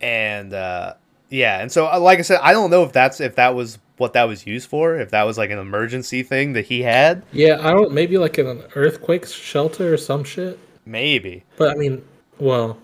[0.04, 0.96] and uh,
[1.30, 3.80] yeah, and so uh, like I said, I don't know if that's if that was
[3.98, 7.24] what that was used for, if that was like an emergency thing that he had,
[7.32, 7.92] Yeah, I don't.
[7.92, 10.58] Maybe like an earthquake shelter or some shit.
[10.86, 11.44] maybe.
[11.58, 12.04] But I mean,
[12.40, 12.78] well,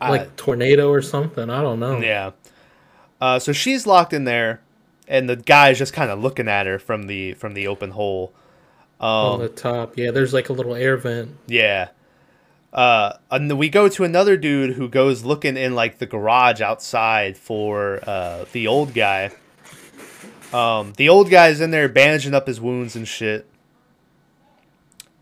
[0.00, 1.48] like tornado or something.
[1.50, 2.00] I don't know.
[2.00, 2.32] yeah.
[3.20, 4.60] Uh, so she's locked in there,
[5.08, 8.32] and the guy's just kind of looking at her from the from the open hole.
[9.00, 10.10] On Um, the top, yeah.
[10.10, 11.36] There's like a little air vent.
[11.46, 11.88] Yeah.
[12.72, 17.36] Uh, and we go to another dude who goes looking in like the garage outside
[17.38, 19.30] for uh, the old guy.
[20.54, 23.44] Um, the old guy's in there bandaging up his wounds and shit.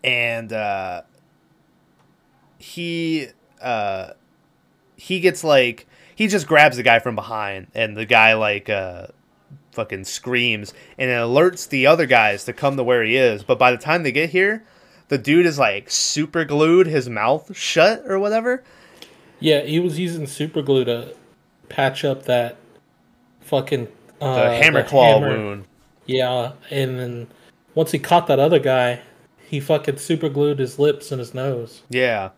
[0.03, 1.01] And uh,
[2.59, 4.11] he uh,
[4.95, 9.07] he gets like he just grabs the guy from behind, and the guy like uh,
[9.71, 13.43] fucking screams, and it alerts the other guys to come to where he is.
[13.43, 14.63] But by the time they get here,
[15.07, 18.63] the dude is like super glued his mouth shut or whatever.
[19.39, 21.15] Yeah, he was using super glue to
[21.69, 22.57] patch up that
[23.41, 23.87] fucking
[24.23, 25.37] The uh, hammer the claw hammer.
[25.37, 25.65] wound.
[26.05, 27.27] Yeah, and then
[27.75, 28.99] once he caught that other guy,
[29.47, 32.29] he fucking super glued his lips and his nose, Yeah.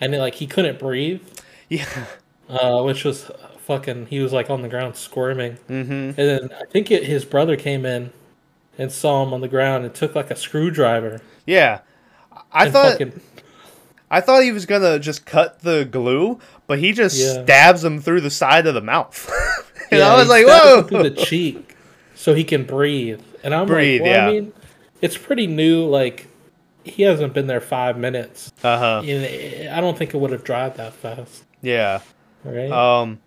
[0.00, 1.22] and it, like he couldn't breathe,
[1.68, 1.86] Yeah.
[2.48, 3.30] uh, which was
[3.66, 4.06] fucking.
[4.06, 5.90] He was like on the ground squirming, Mm-hmm.
[5.92, 8.12] and then I think it, his brother came in
[8.76, 11.20] and saw him on the ground and took like a screwdriver.
[11.46, 11.80] Yeah.
[12.52, 13.20] I thought fucking,
[14.10, 17.42] I thought he was gonna just cut the glue, but he just Yeah.
[17.44, 19.30] stabs him through the side of the mouth.
[19.90, 21.76] and yeah, I was like, "Whoa!" through the cheek,
[22.14, 23.20] so he can breathe.
[23.42, 24.26] And I'm Breathe, like, well, yeah.
[24.28, 24.52] I mean,
[25.02, 26.28] it's pretty new, like
[26.84, 28.52] he hasn't been there five minutes.
[28.62, 29.02] Uh huh.
[29.06, 32.00] And I don't think it would have dried that fast, Yeah.
[32.44, 32.70] right?
[32.70, 33.20] Um,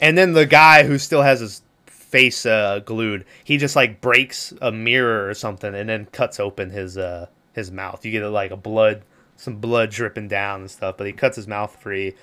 [0.00, 4.52] and then the guy who still has his face uh, glued, he just like breaks
[4.62, 8.04] a mirror or something, and then cuts open his uh his mouth.
[8.04, 9.02] You get like a blood,
[9.36, 12.14] some blood dripping down and stuff, but he cuts his mouth free.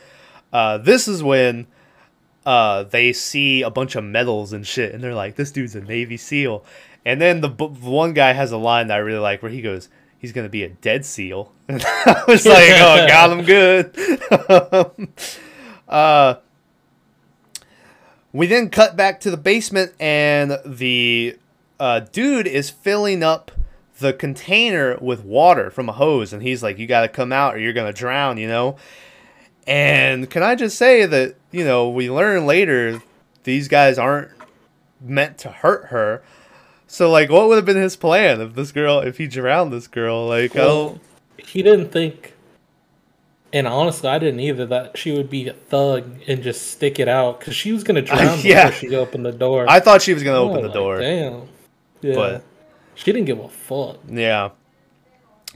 [0.54, 1.66] Uh, this is when
[2.46, 5.82] uh they see a bunch of medals and shit, and they're like, "This dude's a
[5.82, 6.64] Navy SEAL."
[7.06, 9.62] And then the b- one guy has a line that I really like, where he
[9.62, 13.96] goes, "He's gonna be a dead SEAL." And I was like, "Oh, got him good."
[15.88, 16.36] uh,
[18.34, 21.38] we then cut back to the basement, and the
[21.80, 23.52] uh, dude is filling up
[24.00, 27.56] the container with water from a hose, and he's like, "You got to come out,
[27.56, 28.76] or you're gonna drown," you know.
[29.68, 33.02] And can I just say that you know we learn later
[33.44, 34.30] these guys aren't
[35.00, 36.22] meant to hurt her.
[36.88, 39.88] So like, what would have been his plan if this girl, if he drowned this
[39.88, 40.28] girl?
[40.28, 41.00] Like, oh,
[41.38, 42.34] he didn't think,
[43.54, 47.08] and honestly, I didn't either, that she would be a thug and just stick it
[47.08, 48.68] out because she was gonna drown yeah.
[48.68, 49.66] before she opened the door.
[49.70, 51.00] I thought she was gonna Oh, open the door.
[51.00, 51.48] Damn.
[52.02, 52.16] Yeah.
[52.16, 52.44] But-
[52.94, 53.98] she didn't give a fuck.
[54.08, 54.50] Yeah.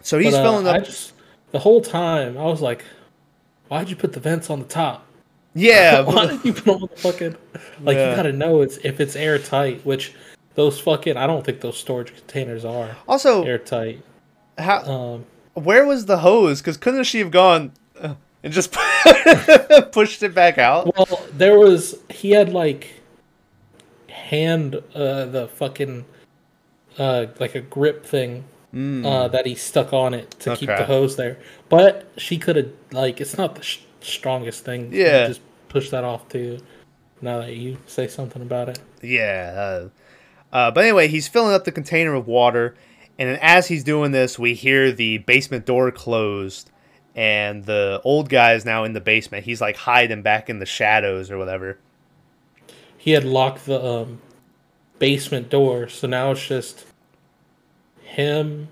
[0.02, 0.76] So he's But, uh, filling up.
[0.76, 1.14] I just
[1.52, 2.84] the whole time I was like,
[3.68, 5.05] why'd you put the vents on the top?
[5.56, 7.36] Yeah, Why did you put on the fucking
[7.82, 8.10] like Yeah.
[8.12, 10.14] you gotta know it's if it's airtight, which
[10.56, 14.02] those fucking I don't think those storage containers are also, airtight.
[14.58, 16.62] how, Um where was the hose?
[16.62, 18.72] Because couldn't she have gone uh, and just
[19.92, 20.96] pushed it back out?
[20.96, 23.02] well there was he had like
[24.10, 26.06] hand uh the fucking
[26.98, 28.44] uh like a grip thing
[29.06, 30.76] uh that he stuck on it to keep Hmm.
[30.78, 31.38] The hose there.
[31.70, 34.90] But she could have like it's not the sh- strongest thing.
[34.94, 35.28] Yeah.
[35.28, 36.60] just push that off too.
[37.22, 38.80] Now that you say something about it.
[39.02, 39.54] Yeah.
[39.56, 39.90] Uh,
[40.56, 42.76] uh, but anyway, he's filling up the container with water,
[43.18, 46.72] and as he's doing this, we hear the basement door closed,
[47.16, 49.46] and the old guy is now in the basement.
[49.46, 51.78] He's like hiding back in the shadows or whatever.
[52.98, 54.22] he had locked the um,
[55.00, 56.86] basement door, so now it's just
[58.02, 58.68] him,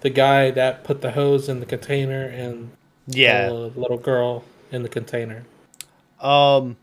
[0.00, 2.70] the guy that put the hose in the container, and
[3.10, 3.48] Yeah.
[3.48, 5.44] the little girl in the container.
[6.20, 6.76] Um,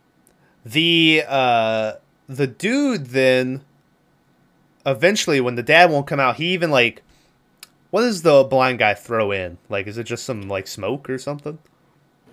[0.66, 1.94] the uh,
[2.28, 3.62] the dude then
[4.86, 7.04] eventually, when the dad won't come out, he even like,
[7.92, 9.58] what does the blind guy throw in?
[9.70, 11.60] Like, is it just some like smoke or something?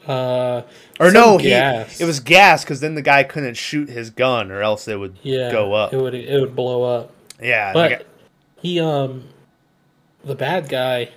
[0.07, 0.62] Uh,
[1.00, 1.96] Or no, gas.
[1.98, 4.98] he it was gas because then the guy couldn't shoot his gun or else it
[4.98, 5.92] would yeah, go up.
[5.94, 7.12] It would it would blow up.
[7.40, 8.02] yeah, But guy-
[8.61, 9.24] he um,
[10.24, 11.11] the bad guy.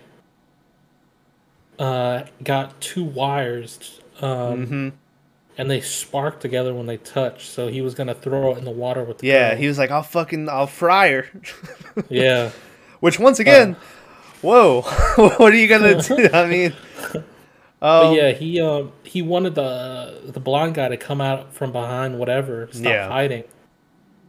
[1.79, 3.99] Uh, got two wires.
[4.21, 4.91] Um, Mhm.
[5.59, 7.49] and they sparked together when they touched.
[7.49, 9.91] So he was gonna throw it in the water with the yeah, he was like,
[9.91, 11.25] I'll fucking I'll fry her.
[12.09, 12.49] yeah.
[12.99, 13.75] Which once again,
[14.41, 14.81] whoa,
[15.15, 16.29] what are you gonna do?
[16.33, 16.73] I mean,
[17.81, 22.17] um, yeah, he um he wanted the the blind guy to come out from behind
[22.17, 23.07] whatever, stop Yeah.
[23.07, 23.43] hiding.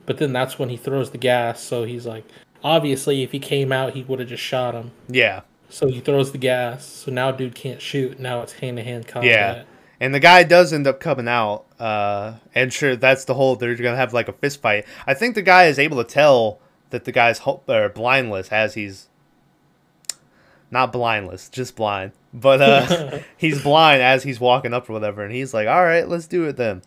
[0.04, 1.60] But then that's when he throws the gas.
[1.62, 2.24] So he's like,
[2.62, 4.90] obviously, if he came out, he would have just shot him.
[5.08, 5.40] yeah.
[5.70, 6.84] So he throws the gas.
[6.86, 8.18] So now dude can't shoot.
[8.18, 9.30] Now it's hand to hand combat.
[9.30, 9.62] Yeah.
[10.00, 11.64] And the guy does end up coming out.
[11.78, 13.56] Uh, and sure, that's the whole.
[13.56, 14.84] They're gonna have like a fist fight.
[15.06, 18.74] I think the guy is able to tell that the guy's ho- or blindless as
[18.74, 19.08] he's
[20.70, 22.12] not blindless, just blind.
[22.32, 25.22] But uh, he's blind as he's walking up or whatever.
[25.24, 26.82] And he's like, "All right, let's do it then."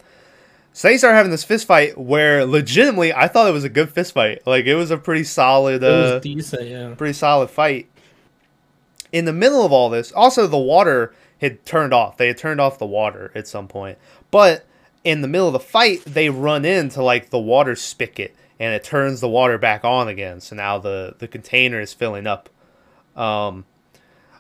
[0.74, 3.90] So they start having this fist fight where legitimately I thought it was a good
[3.90, 4.46] fist fight.
[4.48, 5.84] Like it was a pretty solid.
[5.84, 6.68] It was Uh, decent.
[6.70, 6.94] Yeah.
[6.96, 7.88] pretty solid fight.
[9.12, 12.18] In the middle of all this, also the water had turned off.
[12.18, 13.98] They had turned off the water at some point.
[14.30, 14.66] But
[15.04, 18.84] in the middle of the fight, they run into like the water spigot and it
[18.84, 20.40] turns the water back on again.
[20.40, 22.50] So now the the container is filling up.
[23.16, 23.66] Um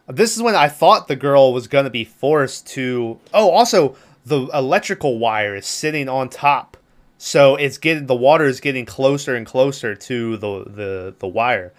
[0.08, 3.96] this is when I thought the girl was going to be forced to Oh, also
[4.26, 6.78] the electrical wire is sitting on top.
[7.18, 11.74] So it's getting the water is getting closer and closer to the the the wire.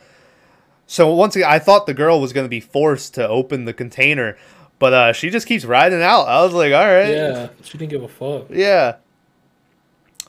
[0.92, 3.72] So once again, I thought the girl was going to be forced to open the
[3.72, 4.36] container,
[4.78, 6.24] but uh, she just keeps riding out.
[6.24, 7.48] I was like, all right, Yeah.
[7.62, 8.48] She didn't give a fuck.
[8.50, 8.96] yeah.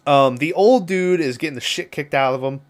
[0.08, 2.62] Um, the old dude is getting the shit kicked out of him,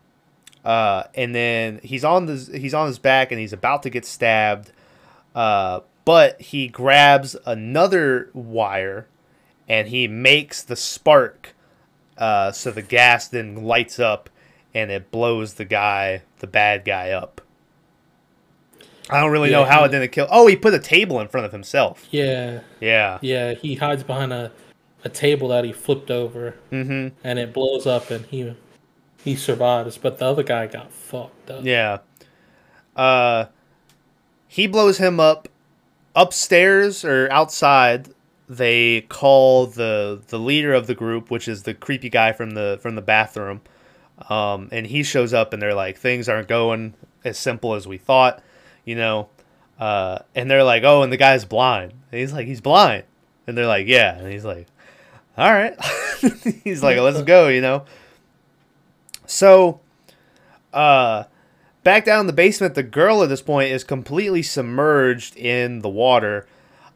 [0.65, 4.05] uh, and then he's on the he's on his back and he's about to get
[4.05, 4.71] stabbed,
[5.35, 9.05] uh, but he grabs another wire,
[9.69, 11.53] and he makes the spark,
[12.17, 14.31] uh, so the gas then lights up,
[14.73, 17.39] and it blows the guy, the bad guy up.
[19.09, 20.27] I don't really know how he- it didn't kill.
[20.31, 22.07] Oh, he put a table in front of himself.
[22.11, 22.61] Yeah.
[22.79, 23.19] Yeah.
[23.21, 23.53] Yeah.
[23.53, 24.51] He hides behind a
[25.05, 27.09] a table that he flipped over, Mm-hmm.
[27.25, 28.55] and it blows up, and he
[29.23, 29.97] he survives.
[29.97, 31.65] But the other guy got fucked up.
[31.65, 31.99] Yeah.
[32.95, 33.45] Uh
[34.47, 35.49] he blows him up
[36.15, 38.09] upstairs or outside.
[38.47, 42.77] They call the the leader of the group, which is the creepy guy from the
[42.81, 43.61] from the bathroom,
[44.29, 46.93] um, and he shows up, and they're like, things aren't going
[47.25, 48.43] as simple as we thought,
[48.85, 49.29] you know.
[49.79, 51.91] Uh, and they're like, oh, and the guy's blind.
[52.11, 53.03] And he's like, he's blind,
[53.47, 54.67] and they're like, yeah, and he's like,
[55.37, 55.75] all right.
[56.63, 57.85] he's like, let's go, you know.
[59.25, 59.79] So,
[60.73, 61.23] uh,
[61.83, 65.89] back down in the basement, the girl at this point is completely submerged in the
[65.89, 66.47] water.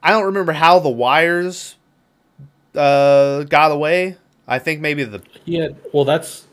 [0.03, 1.75] I don't remember how the wires
[2.75, 4.17] uh, got away.
[4.47, 6.45] I think maybe the Yeah, well, that's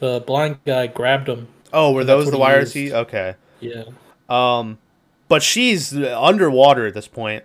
[0.00, 1.48] the blind guy grabbed him.
[1.72, 2.72] oh, were those the he wires?
[2.72, 3.36] He okay.
[3.60, 3.84] Yeah.
[4.28, 4.78] Um,
[5.28, 7.44] but she's underwater at this point.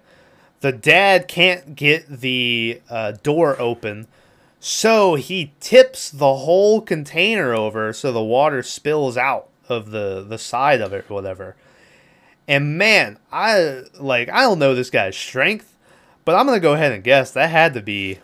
[0.62, 4.08] The dad can't get the uh, door open,
[4.60, 10.38] so he tips the whole container over so the water spills out of the the
[10.38, 11.56] side of it or whatever.
[12.48, 15.78] And man, I like I don't know this guy's strength,
[16.24, 18.20] but I'm gonna go ahead and guess that had to be.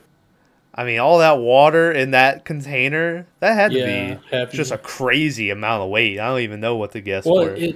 [0.74, 4.56] I mean, all that water in that container that had to be heavy.
[4.56, 6.20] just a crazy amount of weight.
[6.22, 7.54] I don't even know what to guess Well, for.
[7.56, 7.76] it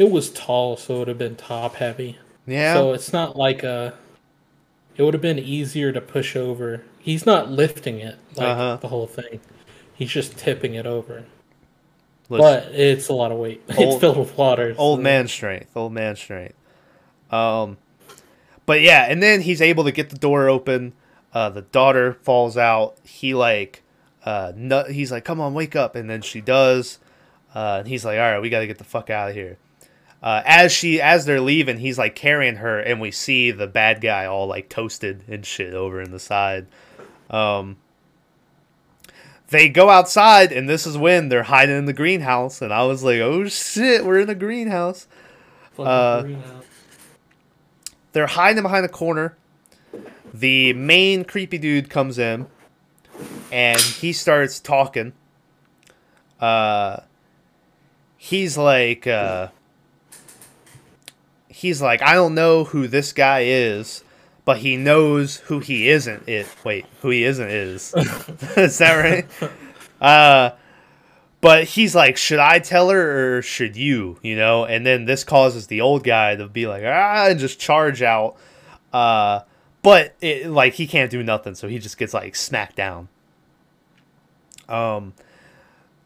[0.00, 2.18] it was tall, so it would have been top heavy.
[2.46, 2.74] yeah.
[2.74, 3.94] So it's not like a.
[4.96, 6.82] It would have been easier to push over.
[6.98, 8.76] He's not lifting it like Uh-huh.
[8.80, 9.40] the whole thing.
[9.94, 11.24] He's just tipping it over.
[12.28, 13.62] Listen, But it's a lot of weight.
[13.76, 14.74] Old- it's filled with water.
[14.78, 16.54] old man strength, old man strength.
[17.30, 17.76] Um,
[18.66, 20.92] but yeah, and then he's able to get the door open.
[21.32, 22.96] Uh, the daughter falls out.
[23.04, 23.82] He like,
[24.24, 24.52] uh,
[24.90, 26.98] he's like, "Come on, wake up!" And then she does.
[27.54, 29.56] Uh, and he's like, "All right, we got to get the fuck out of here."
[30.22, 34.00] Uh, as she as they're leaving, he's like carrying her, and we see the bad
[34.00, 36.66] guy all like toasted and shit over in the side.
[37.30, 37.78] Um,
[39.48, 43.02] they go outside, and this is when they're hiding in the greenhouse, and I was
[43.02, 45.06] like, "Oh shit, we're in a greenhouse."
[45.78, 46.64] Uh, greenhouse.
[48.12, 49.36] they're hiding behind a corner.
[50.34, 52.46] The main creepy dude comes in
[53.50, 55.12] and he starts talking.
[56.38, 57.00] Uh
[58.16, 59.48] he's like uh
[61.60, 64.02] he's like I don't know who this guy is,
[64.44, 66.28] but he knows who he isn't.
[66.28, 67.94] It wait, who he isn't is.
[68.56, 69.50] is that right?
[70.00, 70.56] Uh
[71.40, 74.18] but he's like, should I tell her or should you?
[74.22, 77.58] You know, and then this causes the old guy to be like, ah, and just
[77.58, 78.36] charge out.
[78.92, 79.40] Uh,
[79.82, 83.08] but it, like he can't do nothing, so he just gets like smacked down.
[84.68, 85.14] Um,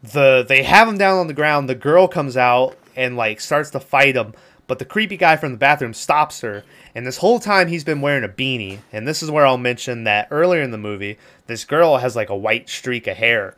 [0.01, 1.67] the they have him down on the ground.
[1.67, 4.33] The girl comes out and like starts to fight him,
[4.67, 6.63] but the creepy guy from the bathroom stops her.
[6.93, 8.79] And this whole time he's been wearing a beanie.
[8.91, 12.29] And this is where I'll mention that earlier in the movie, this girl has like
[12.29, 13.55] a white streak of hair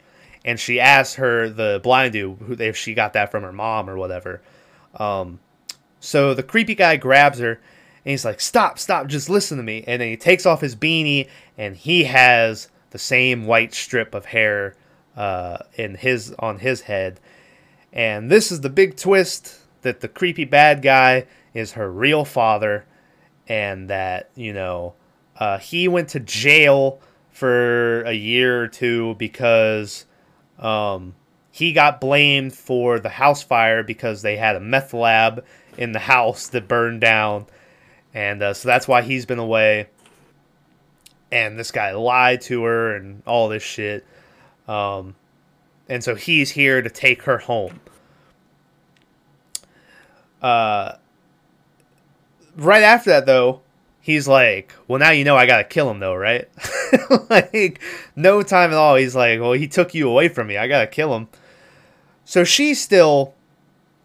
[0.47, 3.97] and she asks her the blind dude if she got that from her mom or
[3.97, 4.41] whatever.
[4.95, 5.39] Um,
[5.99, 9.83] so the creepy guy grabs her and he's like, "Stop, stop, just listen to me."
[9.85, 11.27] And then he takes off his beanie
[11.57, 14.75] and he has the same white strip of hair
[15.17, 17.19] uh, in his on his head.
[17.91, 22.85] And this is the big twist that the creepy bad guy is her real father,
[23.47, 24.93] and that you know
[25.37, 26.99] uh, he went to jail
[27.31, 30.05] for a year or two because
[30.59, 31.15] um,
[31.51, 35.45] he got blamed for the house fire because they had a meth lab
[35.77, 37.45] in the house that burned down,
[38.13, 39.87] and uh, so that's why he's been away.
[41.31, 44.05] And this guy lied to her and all this shit,
[44.67, 45.15] um,
[45.87, 47.79] and so he's here to take her home.
[50.41, 50.93] Uh,
[52.55, 53.61] right after that, though,
[54.01, 56.47] he's like, "Well, now you know I gotta kill him, though, right?"
[57.29, 57.81] like,
[58.15, 58.95] no time at all.
[58.95, 60.57] He's like, "Well, he took you away from me.
[60.57, 61.27] I gotta kill him."
[62.25, 63.33] So she still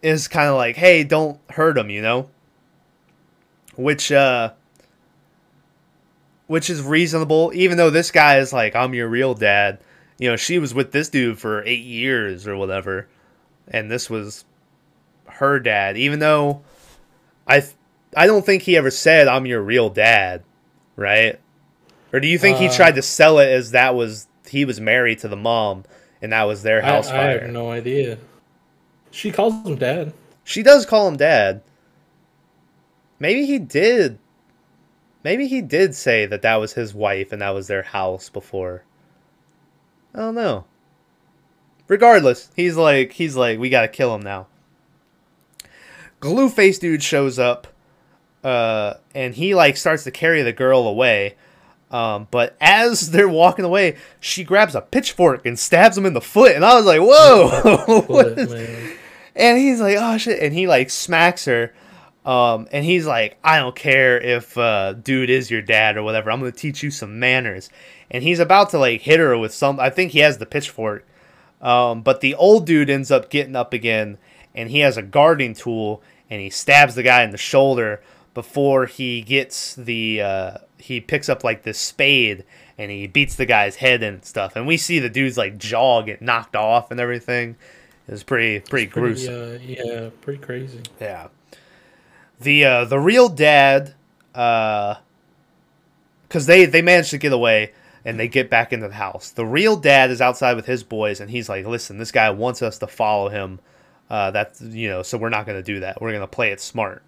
[0.03, 2.29] is kind of like, "Hey, don't hurt him," you know.
[3.77, 4.53] Which, uh,
[6.47, 9.79] which is reasonable, even though this guy is like, "I'm your real dad."
[10.19, 13.09] You know, she was with this dude for eight years or whatever,
[13.69, 14.45] and this was
[15.43, 15.97] her dad.
[15.97, 16.63] Even though
[17.47, 17.75] I, th-
[18.17, 20.45] I don't think he ever said, "I'm your real dad,"
[20.97, 21.39] right?
[22.13, 24.81] Or do you think he Uh, tried to sell it as that was he was
[24.81, 25.85] married to the mom
[26.21, 27.41] and that was their I, house I fire?
[27.41, 28.19] have no idea.
[29.11, 30.13] She calls him dad.
[30.45, 31.63] She does call him dad.
[33.19, 34.19] Maybe he did.
[35.25, 38.85] Maybe he did say that that was his wife and that was their house before.
[40.15, 40.65] I don't know.
[41.89, 44.47] Regardless, he's like he's like we gotta kill him now.
[46.23, 47.67] Glue face dude shows up,
[48.45, 51.35] uh, and he like starts to carry the girl away.
[51.91, 56.21] Um, but as they're walking away, she grabs a pitchfork and stabs him in the
[56.21, 58.93] foot, and I was like, "Whoa!" what Bullet, is- man.
[59.37, 60.43] and he's like, oh shit.
[60.43, 61.75] And he like smacks her.
[62.25, 66.31] Um, and he's like, I don't care if uh, dude is your dad or whatever.
[66.31, 67.69] I'm gonna teach you some manners.
[68.13, 69.81] And he's about to like hit her with some.
[69.81, 71.05] I think he has the pitchfork.
[71.61, 74.19] Um, but the old dude ends up getting up again,
[74.55, 76.03] and he has a guarding tool,
[76.33, 78.03] and he stabs the guy in the shoulder
[78.33, 80.23] before he gets the.
[80.23, 82.45] Uh, he picks up like this spade
[82.79, 84.57] and he beats the guy's head and stuff.
[84.57, 87.57] And we see the dude's like jaw get knocked off and everything.
[88.09, 89.35] It's pretty pretty, Pretty, gruesome.
[89.35, 90.81] uh, yeah, pretty crazy.
[91.01, 91.29] Yeah.
[92.41, 93.95] The uh, the real dad,
[94.33, 94.97] because
[96.47, 97.73] they they managed to get away
[98.05, 99.31] and they get back into the house.
[99.31, 102.61] The real dad is outside with his boys, and he's like, "Listen, this guy wants
[102.63, 103.61] us to follow him.
[104.13, 106.01] Uh, that's you know, so we're not going to do that.
[106.03, 107.03] We're going to play it smart."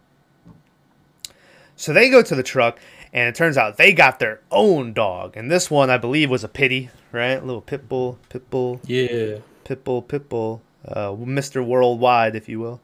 [1.76, 2.80] So they go to the truck,
[3.12, 6.42] and it turns out they got their own dog, and this one I believe was
[6.42, 7.32] a pity, right?
[7.32, 8.80] A little pit bull, pit bull.
[8.86, 9.38] Yeah.
[9.64, 11.64] Pitbull, Pitbull, uh, Mr.
[11.64, 12.80] Worldwide, if you will.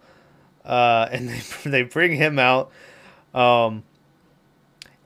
[0.64, 1.28] Uh, and
[1.64, 2.70] they, they bring him out,
[3.34, 3.84] um,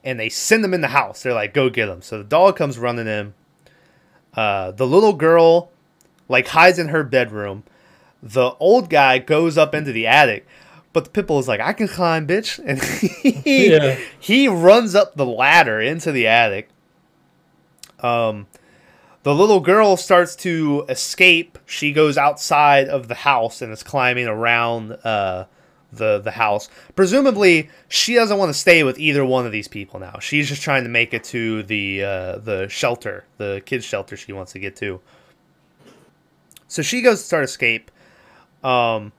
[0.03, 1.23] and they send him in the house.
[1.23, 2.01] They're like, go get him.
[2.01, 3.33] So the dog comes running in.
[4.33, 5.71] Uh, the little girl,
[6.27, 7.63] like, hides in her bedroom.
[8.25, 10.47] The old guy goes up into the attic,
[10.93, 12.59] but the Pitbull is like, I can climb, bitch.
[12.65, 13.97] And he, Yeah.
[14.19, 16.69] he runs up the ladder into the attic.
[17.99, 18.47] Um,
[19.23, 21.57] the little girl starts to escape.
[21.65, 25.45] She goes outside of the house and is climbing around uh,
[25.93, 26.67] the the house.
[26.95, 30.17] Presumably, she doesn't want to stay with either one of these people now.
[30.19, 34.17] She's just trying to make it to the uh, the shelter, the kids' shelter.
[34.17, 34.99] She wants to get to.
[36.67, 37.89] So she goes to start escape.
[38.65, 39.11] Um,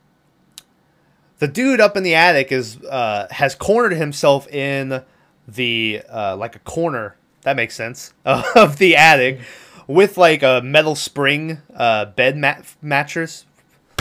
[1.38, 5.02] the dude up in the attic is uh, has cornered himself in
[5.46, 7.16] the uh, like a corner.
[7.42, 9.40] That makes sense of the attic
[9.86, 13.46] with like a metal spring uh, bed mat- mattress,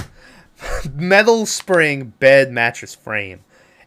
[0.93, 3.41] metal spring bed mattress frame,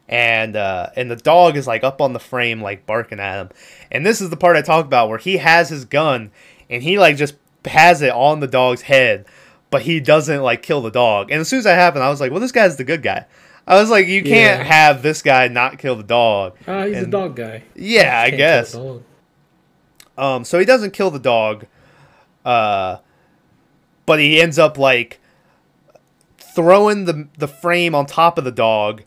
[0.08, 3.48] and uh, and the dog is like up on the frame like barking at him.
[3.90, 6.30] And this is the part I talk about where he has his gun
[6.70, 7.34] and he like just
[7.64, 9.26] has it on the dog's head,
[9.70, 11.30] but he doesn't like kill the dog.
[11.30, 13.26] And as soon as that happened, I was like, well, this guy's the good guy.
[13.66, 14.72] I was like, you can't Yeah.
[14.72, 16.56] have this guy not kill the dog.
[16.66, 17.64] Ah, he's a dog guy.
[17.74, 19.02] Yeah, I Can't kill a guess.
[20.16, 21.66] Um, so he doesn't kill the dog,
[22.44, 22.96] uh,
[24.06, 25.20] but he ends up like
[26.38, 29.02] throwing the the frame on top of the dog,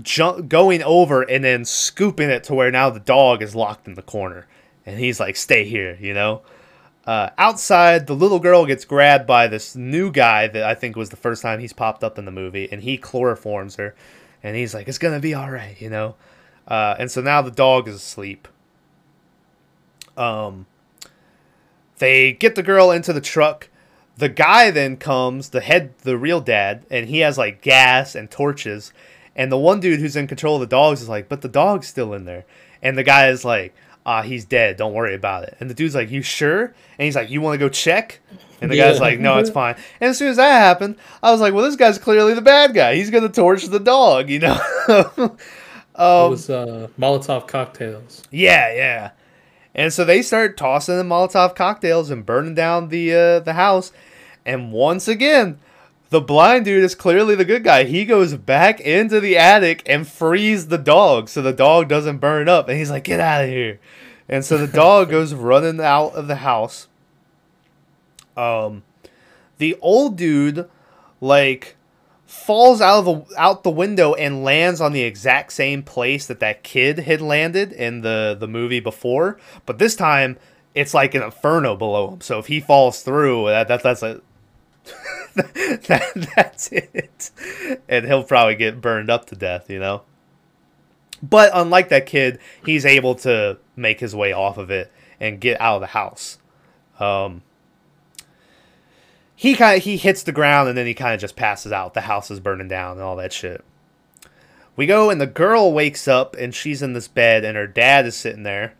[0.00, 3.94] ju- going over and then scooping it to where now the dog is locked in
[3.94, 4.46] the corner,
[4.86, 6.42] and he's like, "Stay here," you know.
[7.06, 11.10] Uh, outside, the little girl gets grabbed by this new guy that I think was
[11.10, 13.94] the first time he's popped up in the movie, and he chloroforms her,
[14.42, 16.14] and he's like, "It's gonna be all right," you know.
[16.66, 18.48] Uh, and so now the dog is asleep.
[20.16, 20.66] Um,
[21.98, 23.68] they get the girl into the truck.
[24.16, 28.30] The guy then comes, the head, the real dad, and he has like gas and
[28.30, 28.92] torches.
[29.36, 31.88] And the one dude who's in control of the dogs is like, but the dog's
[31.88, 32.44] still in there.
[32.80, 33.74] And the guy is like,
[34.06, 34.76] ah, he's dead.
[34.76, 35.56] Don't worry about it.
[35.60, 36.66] And the dude's like, you sure?
[36.66, 38.20] And he's like, you want to go check?
[38.60, 39.76] And the guy's like, no, it's fine.
[40.00, 42.74] And as soon as that happened, I was like, well, this guy's clearly the bad
[42.74, 42.94] guy.
[42.94, 44.60] He's gonna torch the dog, you know?
[44.88, 48.22] it um, was uh, Molotov cocktails.
[48.30, 49.10] yeah, yeah.
[49.74, 53.92] And so they start tossing the Molotov cocktails and burning down the uh, the house.
[54.46, 55.58] And once again,
[56.14, 57.82] the blind dude is clearly the good guy.
[57.82, 62.48] He goes back into the attic and frees the dog so the dog doesn't burn
[62.48, 62.68] up.
[62.68, 63.80] And he's like, "Get out of here!"
[64.28, 66.86] And so the dog goes running out of the house.
[68.36, 68.84] Um,
[69.58, 70.70] the old dude,
[71.20, 71.74] like,
[72.26, 76.38] falls out of the out the window and lands on the exact same place that
[76.38, 79.36] that kid had landed in the the movie before,
[79.66, 80.38] but this time
[80.76, 82.20] it's like an inferno below him.
[82.20, 84.20] So if he falls through, that, that that's a
[85.34, 87.30] that, that's it,
[87.88, 90.02] and he'll probably get burned up to death, you know.
[91.22, 95.60] But unlike that kid, he's able to make his way off of it and get
[95.60, 96.38] out of the house.
[97.00, 97.42] Um,
[99.34, 101.94] he kind of he hits the ground and then he kind of just passes out.
[101.94, 103.64] The house is burning down and all that shit.
[104.76, 108.06] We go and the girl wakes up and she's in this bed and her dad
[108.06, 108.74] is sitting there.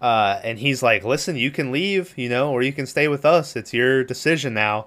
[0.00, 3.24] Uh, and he's like, "Listen, you can leave, you know, or you can stay with
[3.24, 3.56] us.
[3.56, 4.86] It's your decision now."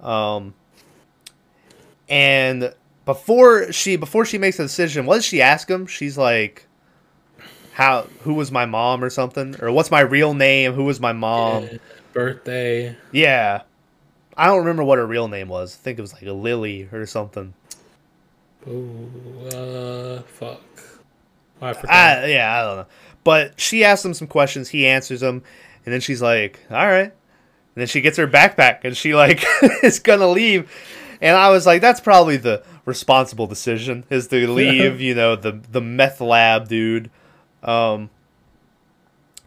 [0.00, 0.54] Um,
[2.08, 2.74] and
[3.04, 5.86] before she before she makes a decision, what does she ask him?
[5.86, 6.66] She's like,
[7.72, 8.06] "How?
[8.20, 9.56] Who was my mom or something?
[9.60, 10.72] Or what's my real name?
[10.72, 11.78] Who was my mom?" Yeah,
[12.12, 12.96] birthday.
[13.12, 13.62] Yeah.
[14.36, 15.74] I don't remember what her real name was.
[15.74, 17.54] I think it was like a Lily or something.
[18.68, 20.60] Ooh, uh, fuck.
[21.62, 21.94] I forgot.
[21.94, 22.86] I, yeah, I don't know.
[23.24, 24.68] But she asks him some questions.
[24.68, 25.42] He answers them.
[25.84, 27.14] And then she's like, all right.
[27.76, 29.44] And then she gets her backpack and she like
[29.82, 30.72] is to leave.
[31.20, 35.60] and I was like, that's probably the responsible decision is to leave, you know, the
[35.70, 37.10] the meth lab dude.
[37.62, 38.08] Um,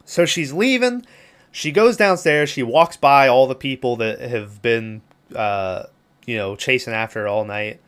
[0.05, 1.07] so she's leaving.
[1.51, 2.49] She goes downstairs.
[2.49, 5.01] She walks by all the people that have been,
[5.35, 5.85] uh,
[6.27, 7.79] you know, chasing after her all night.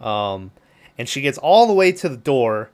[0.00, 0.52] Um,
[0.96, 2.70] and she gets all the way to the door.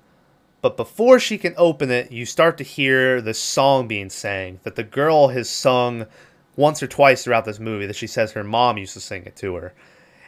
[0.60, 4.76] But before she can open it, you start to hear this song being sang that
[4.76, 6.06] the girl has sung
[6.58, 9.36] once or twice throughout this movie that she says her mom used to sing it
[9.36, 9.72] to her.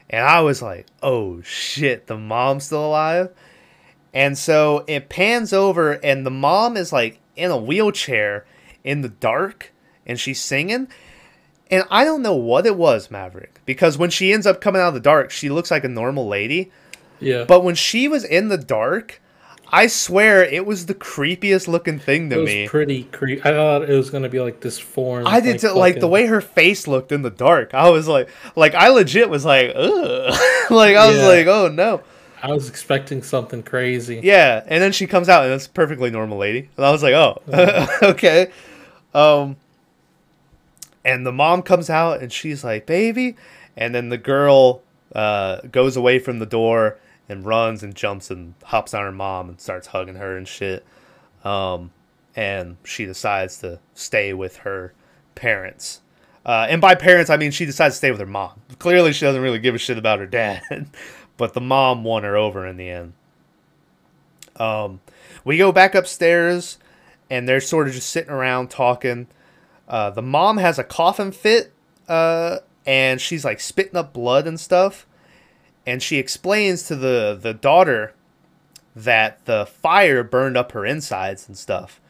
[0.08, 3.30] And I was like, oh shit, the mom's still alive?
[4.14, 8.46] And so it pans over, and the mom is like in a wheelchair
[8.84, 9.72] in the dark,
[10.06, 10.86] and she's singing.
[11.68, 14.88] And I don't know what it was, Maverick, because when she ends up coming out
[14.88, 16.70] of the dark, she looks like a normal lady.
[17.18, 17.44] Yeah.
[17.44, 19.20] But when she was in the dark,
[19.72, 22.68] I swear it was the creepiest looking thing to it was me.
[22.68, 23.40] pretty creepy.
[23.42, 25.26] I thought it was gonna be like this form.
[25.26, 27.72] I did too, like the way her face looked in the dark.
[27.74, 30.34] I was like, like I legit was like, ugh,
[30.70, 31.26] like I was Yeah.
[31.28, 32.02] like, oh no,
[32.42, 34.20] I was expecting something crazy.
[34.24, 34.62] yeah.
[34.66, 37.14] And then she comes out and it's a perfectly normal lady, and I was like,
[37.14, 37.40] oh,
[38.02, 38.50] okay.
[39.14, 39.56] Um,
[41.04, 43.36] and the mom comes out and she's like, baby,
[43.76, 44.82] and then the girl
[45.14, 46.96] uh goes away from the door
[47.30, 50.84] and runs and jumps and hops on her mom and starts hugging her and shit.
[51.44, 51.92] Um,
[52.34, 54.92] and she decides to stay with her
[55.34, 56.00] parents.
[56.44, 58.60] Uh, and by parents, I mean she decides to stay with her mom.
[58.78, 60.62] Clearly, she doesn't really give a shit about her dad,
[61.36, 63.12] but the mom won her over in the end.
[64.56, 65.00] Um,
[65.44, 66.78] we go back upstairs,
[67.30, 69.26] and they're sort of just sitting around talking.
[69.88, 71.72] Uh, the mom has a coughing fit,
[72.08, 75.06] uh, and she's like spitting up blood and stuff.
[75.86, 78.14] And she explains to the the daughter
[78.94, 82.00] that the fire burned up her insides and stuff.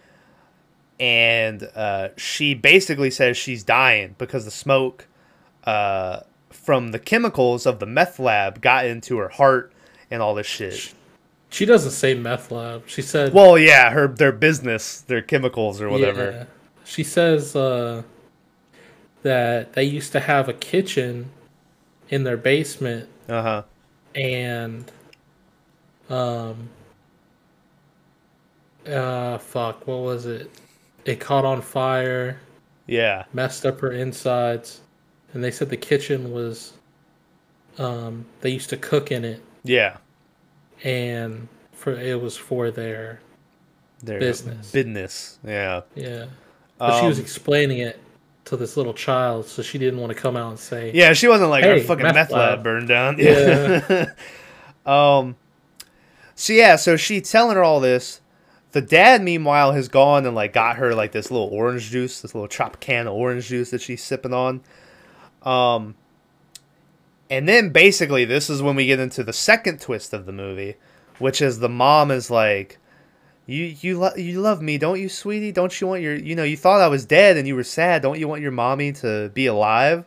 [0.99, 5.07] And uh, she basically says she's dying because the smoke
[5.65, 9.73] uh, from the chemicals of the meth lab got into her heart
[10.11, 10.95] and all this shit.
[11.49, 12.85] She doesn't say meth lab.
[12.87, 16.31] She said Well, yeah, her their business, their chemicals or whatever.
[16.31, 16.45] Yeah.
[16.85, 18.03] She says uh,
[19.23, 21.31] that they used to have a kitchen
[22.09, 23.63] in their basement Uh huh.
[24.15, 24.91] and
[26.09, 26.69] um
[28.87, 30.51] uh fuck, what was it?
[31.05, 32.41] It caught on fire,
[32.87, 33.25] Yeah.
[33.33, 34.81] messed up her insides,
[35.33, 36.73] and they said the kitchen was
[37.79, 39.99] um they used to cook in it Yeah.
[40.83, 43.21] and for it was for their
[44.03, 44.73] Their Business.
[44.73, 45.39] Business.
[45.47, 45.83] Yeah.
[45.95, 46.27] yeah.
[46.79, 48.01] But she was Um, explaining it
[48.51, 51.27] to this little child, so she didn't want to come out and say Yeah, she
[51.29, 52.51] wasn't like our Hey, fucking meth meth, lab.
[52.59, 52.63] lab.
[52.63, 53.17] burned down.
[53.19, 54.07] Yeah.
[54.87, 55.37] um.
[56.35, 58.21] So yeah, so she telling her all this.
[58.73, 62.35] The dad, meanwhile, has gone and like got her like this little orange juice, this
[62.35, 64.61] little chopped can of orange juice that she's sipping on.
[65.43, 65.95] Um.
[67.29, 70.75] And then basically, this is when we get into the second twist of the movie,
[71.21, 72.79] which is the mom is like,
[73.51, 75.53] "You you lo- you love me, don't you, sweetie?
[75.53, 78.03] Don't you want your you know you thought I was dead and you were sad.
[78.03, 80.05] Don't you want your mommy to be alive?"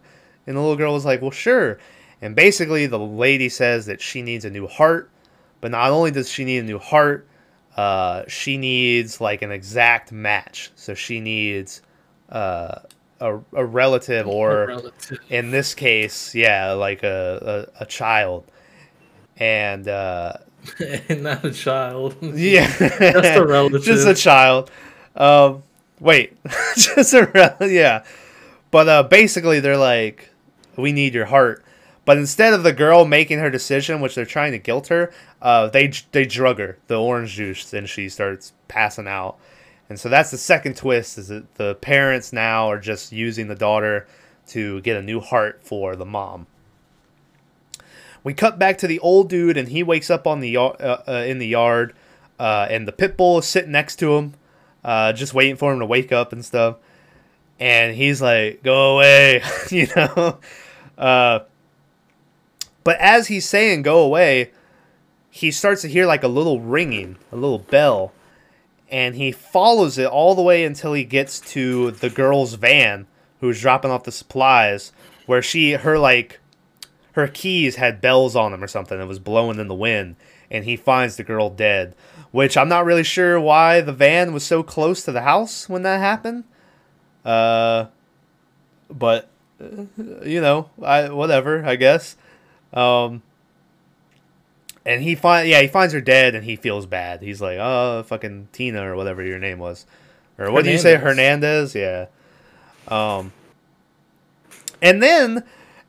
[0.48, 1.78] And the little girl was like, "Well, sure."
[2.22, 5.10] And basically, the lady says that she needs a new heart,
[5.62, 7.28] but not only does she need a new heart,
[7.76, 10.72] uh, she needs like an exact match.
[10.76, 11.82] So she needs
[12.30, 12.80] uh,
[13.20, 15.20] a a relative or relative.
[15.30, 18.46] in this case, yeah, like a, a, a child.
[19.38, 20.34] And uh,
[21.10, 22.16] not a child.
[22.22, 23.84] yeah, Just a relative.
[23.84, 24.72] just a child.
[25.16, 25.64] Um,
[26.00, 26.38] wait,
[26.76, 28.04] just a rel- yeah.
[28.72, 30.30] But uh, basically, they're like,
[30.78, 31.64] "We need your heart."
[32.06, 35.68] But instead of the girl making her decision, which they're trying to guilt her, uh,
[35.68, 39.38] they they drug her the orange juice, and she starts passing out.
[39.90, 43.56] And so that's the second twist: is that the parents now are just using the
[43.56, 44.08] daughter
[44.48, 46.48] to get a new heart for the mom.
[48.24, 51.24] We cut back to the old dude, and he wakes up on the uh, uh,
[51.28, 51.94] in the yard,
[52.40, 54.34] uh, and the pit bull is sitting next to him,
[54.84, 56.78] uh, just waiting for him to wake up and stuff.
[57.60, 60.40] And he's like, "Go away," you know.
[62.84, 64.52] But as he's saying "go away,"
[65.30, 68.14] he starts to hear like a little ringing, a little bell,
[68.90, 73.08] and he follows it all the way until he gets to the girl's van,
[73.40, 74.92] who's dropping off the supplies,
[75.26, 76.40] where she her like
[77.14, 78.98] her keys had bells on them or something.
[78.98, 80.16] that was blowing in the wind,
[80.52, 81.96] and he finds the girl dead.
[82.32, 85.84] Which I'm not really sure why the van was so close to the house when
[85.84, 86.46] that happened.
[87.24, 87.86] Uh,
[88.90, 89.30] but
[89.62, 89.86] uh,
[90.24, 92.18] you know, I whatever, I guess.
[92.74, 93.22] Um,
[94.84, 97.22] and he find yeah he finds her dead, and he feels bad.
[97.22, 99.86] He's like, oh, fucking Tina or whatever your name was,
[100.40, 101.74] or what do you say, Hernandez.
[101.74, 101.76] Hernandez?
[101.76, 103.18] Yeah.
[103.18, 103.32] Um,
[104.82, 105.44] and then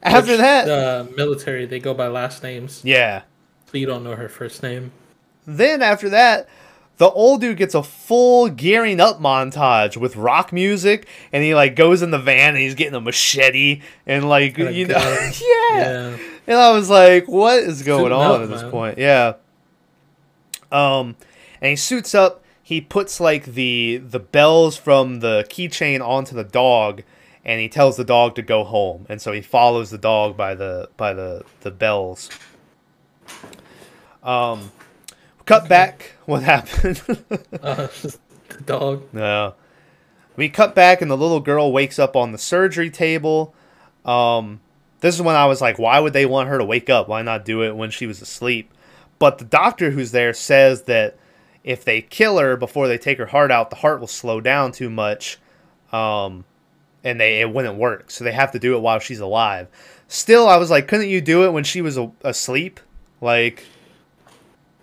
[0.04, 3.22] After Which, that, uh, military they go by last names, yeah.
[3.70, 4.92] so you don't know her first name.
[5.46, 6.46] Then after that,
[6.98, 11.74] the old dude gets a full gearing up montage with rock music, and he like
[11.74, 14.96] goes in the van and he's getting a machete and like And you know,
[15.40, 15.76] yeah.
[15.76, 16.18] Yeah.
[16.46, 18.70] And I was like, what is going Suiting on up, at this man.
[18.70, 18.98] point?
[18.98, 19.34] Yeah.
[20.70, 21.16] Um,
[21.60, 22.42] and he suits up.
[22.62, 27.02] He puts like the the bells from the keychain onto the dog,
[27.44, 29.06] and he tells the dog to go home.
[29.08, 32.30] And so he follows the dog by the by the the bells.
[34.22, 34.72] Um,
[35.44, 36.12] cut back.
[36.26, 37.02] What happened?
[37.62, 37.88] Uh,
[38.48, 39.04] the dog.
[39.12, 39.54] No.
[40.36, 43.54] We cut back and the little girl wakes up on the surgery table.
[44.04, 44.60] Um,
[45.00, 47.08] this is when I was like, why would they want her to wake up?
[47.08, 48.72] Why not do it when she was asleep?
[49.18, 51.16] But the doctor who's there says that
[51.62, 54.72] if they kill her before they take her heart out, the heart will slow down
[54.72, 55.38] too much.
[55.92, 56.44] Um,
[57.04, 58.10] and they it wouldn't work.
[58.10, 59.68] So they have to do it while she's alive.
[60.08, 62.80] Still, I was like, couldn't you do it when she was a- asleep?
[63.20, 63.64] Like,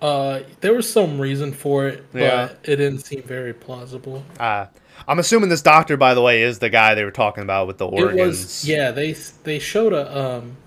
[0.02, 2.50] Uh, there was some reason for it, but Yeah.
[2.64, 4.24] it didn't seem very plausible.
[4.40, 4.66] uh,
[5.08, 7.78] I'm assuming this doctor, by the way, is the guy they were talking about with
[7.80, 8.20] the organs.
[8.20, 8.92] It was yeah.
[8.92, 9.14] They
[9.44, 10.58] they showed a um,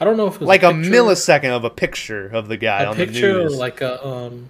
[0.00, 2.56] I don't know if it was like a, picture, millisecond of a picture of the
[2.56, 3.56] guy a on picture the news.
[3.56, 4.48] like a um,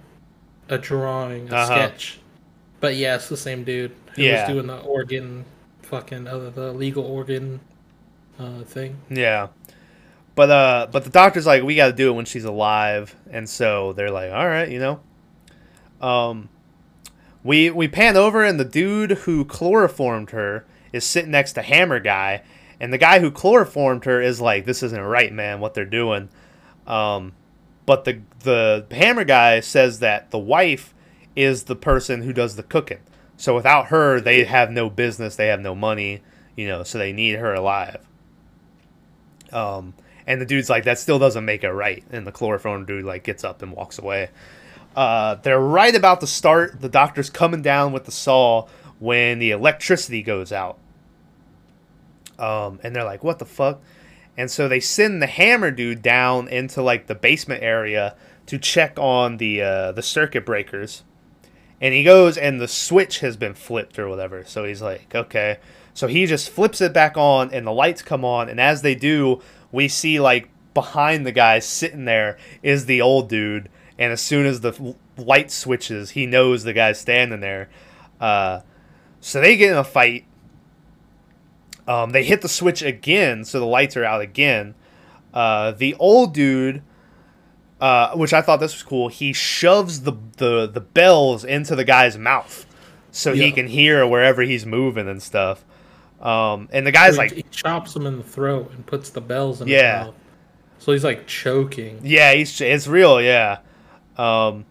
[0.69, 1.65] a drawing, a Uh-huh.
[1.65, 2.19] sketch.
[2.79, 4.43] But yeah, it's the same dude who Yeah.
[4.45, 5.43] was doing the organ,
[5.89, 7.59] fucking other the legal organ,
[8.37, 9.01] uh, thing.
[9.09, 9.47] yeah,
[10.35, 13.49] but uh, but the doctor's like, we got to do it when she's alive, and
[13.49, 14.99] so they're like, all right, you know.
[16.01, 16.49] Um,
[17.43, 21.99] we we pan over, and the dude who chloroformed her is sitting next to Hammer
[21.99, 22.43] Guy,
[22.79, 25.59] and the guy who chloroformed her is like, this isn't right, man.
[25.59, 26.29] What they're doing.
[26.87, 27.33] Um,
[27.85, 30.93] but the the Hammer Guy says that the wife
[31.35, 32.99] is the person who does the cooking.
[33.39, 35.37] So without her, they have no business.
[35.37, 36.21] They have no money.
[36.57, 38.05] You know, so they need her alive.
[39.53, 39.93] Um,
[40.27, 42.03] and the dude's like, that still doesn't make it right.
[42.11, 44.29] And the chloroform dude like gets up and walks away.
[44.93, 46.81] Uh, they're right about to start.
[46.81, 48.67] The doctor's coming down with the saw
[48.99, 50.77] when the electricity goes out.
[52.37, 53.81] Um, and they're like, what the fuck?
[54.35, 58.15] And so they send the hammer dude down into like the basement area
[58.47, 61.03] to check on the uh, the circuit breakers.
[61.81, 64.43] And he goes and the switch has been flipped or whatever.
[64.45, 65.59] So he's like, okay.
[65.93, 68.95] So he just flips it back on and the lights come on and as they
[68.95, 74.21] do, we see like behind the guy sitting there is the old dude and as
[74.21, 77.69] soon as the light switches, he knows the guy's standing there.
[78.19, 78.61] Uh,
[79.19, 80.25] so they get in a fight.
[81.87, 84.75] Um, they hit the switch again, so the lights are out again.
[85.33, 86.81] Uh, the old dude,
[87.79, 91.83] uh, which I thought this was cool, he shoves the, the, the bells into the
[91.85, 92.65] guy's mouth
[93.11, 95.63] so he can hear wherever he's moving and stuff.
[96.21, 99.09] Um, and the guy's So he, like, he chops him in the throat and puts
[99.09, 99.97] the bells in Yeah.
[99.99, 100.15] his mouth.
[100.79, 101.99] So he's like choking.
[102.03, 103.59] Yeah, he's it's real, yeah.
[104.17, 104.65] Um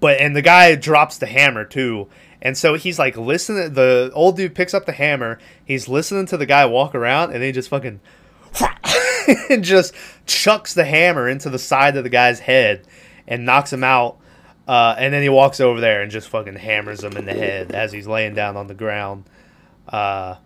[0.00, 2.08] but and the guy drops the hammer too.
[2.42, 6.36] And so he's like listening the old dude picks up the hammer, he's listening to
[6.36, 8.00] the guy walk around and then he just fucking
[9.50, 9.94] and just
[10.26, 12.86] chucks the hammer into the side of the guy's head
[13.26, 14.18] and knocks him out.
[14.66, 17.72] Uh, and then he walks over there and just fucking hammers him in the head
[17.72, 19.24] as he's laying down on the ground.
[19.88, 20.36] Uh,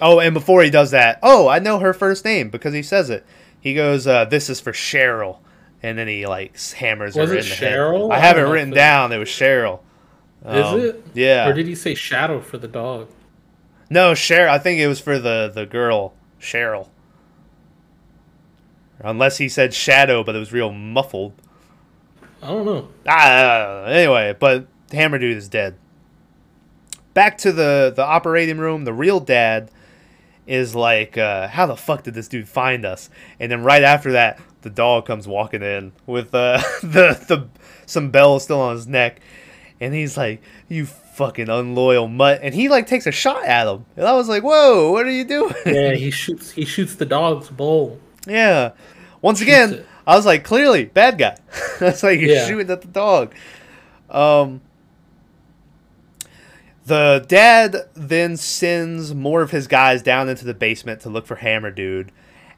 [0.00, 3.10] Oh, and before he does that, oh, I know her first name because he says
[3.10, 3.26] it.
[3.60, 5.38] He goes, uh, "This is for Cheryl,"
[5.82, 8.02] and then he like hammers Was her it in the Cheryl?
[8.02, 8.12] head.
[8.12, 9.10] I I have it written down.
[9.10, 9.80] It was Cheryl.
[10.46, 11.04] Is Um, it?
[11.14, 11.48] Yeah.
[11.48, 13.08] Or did he say shadow for the dog?
[13.90, 14.48] no, Cheryl.
[14.50, 16.86] I think it was for the the girl, Cheryl.
[19.00, 21.32] Unless he said shadow, but it was real muffled.
[22.42, 22.88] I don't know.
[23.06, 25.76] Ah, anyway, but Hammer Dude is dead.
[27.14, 28.84] Back to the the operating room.
[28.84, 29.70] The real dad
[30.46, 34.12] is like, uh, "How the fuck did this dude find us?" And then right after
[34.12, 37.48] that, the dog comes walking in with uh, the the
[37.86, 39.20] some bells still on his neck,
[39.80, 43.84] and he's like, "You fucking unloyal mutt!" And he like takes a shot at him,
[43.96, 46.52] and I was like, "Whoa, what are you doing?" Yeah, he shoots.
[46.52, 47.98] He shoots the dog's bowl.
[48.28, 48.72] Yeah.
[49.22, 49.84] Once again.
[50.06, 51.36] I was like, clearly, bad guy.
[51.80, 52.46] That's like you're Yeah.
[52.46, 53.34] shooting at the dog.
[54.08, 54.62] Um,
[56.86, 61.36] the dad then sends more of his guys down into the basement to look for
[61.36, 62.10] Hammer Dude.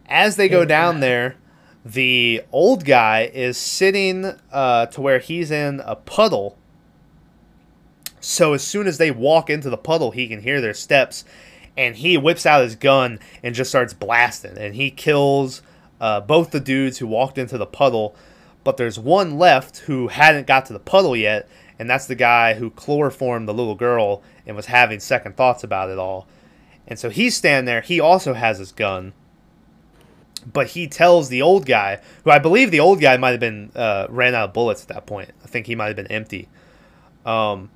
[0.07, 1.37] As they go down there,
[1.85, 6.57] the old guy is sitting uh, to where he's in a puddle.
[8.21, 11.25] So as soon as they walk into the puddle, he can hear their steps,
[11.77, 15.63] and he whips out his gun and just starts blasting, and he kills
[16.01, 18.15] uh, both the dudes who walked into the puddle.
[18.63, 21.49] But there's one left who hadn't got to the puddle yet,
[21.79, 25.89] and that's the guy who chloroformed the little girl and was having second thoughts about
[25.89, 26.27] it all.
[26.87, 27.81] And so he's standing there.
[27.81, 29.15] He also has his gun,
[30.53, 33.71] but he tells the old guy, who I believe the old guy might have been
[33.75, 35.31] uh, ran out of bullets at that point.
[35.43, 36.49] I think he might have been empty.
[37.25, 37.71] Um,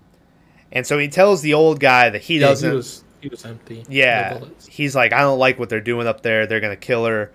[0.72, 2.70] and so he tells the old guy that he Yeah, doesn't.
[2.70, 3.82] He was, he was empty.
[3.88, 6.46] Yeah, he's like, I don't like what they're doing up there.
[6.46, 7.32] They're gonna kill her.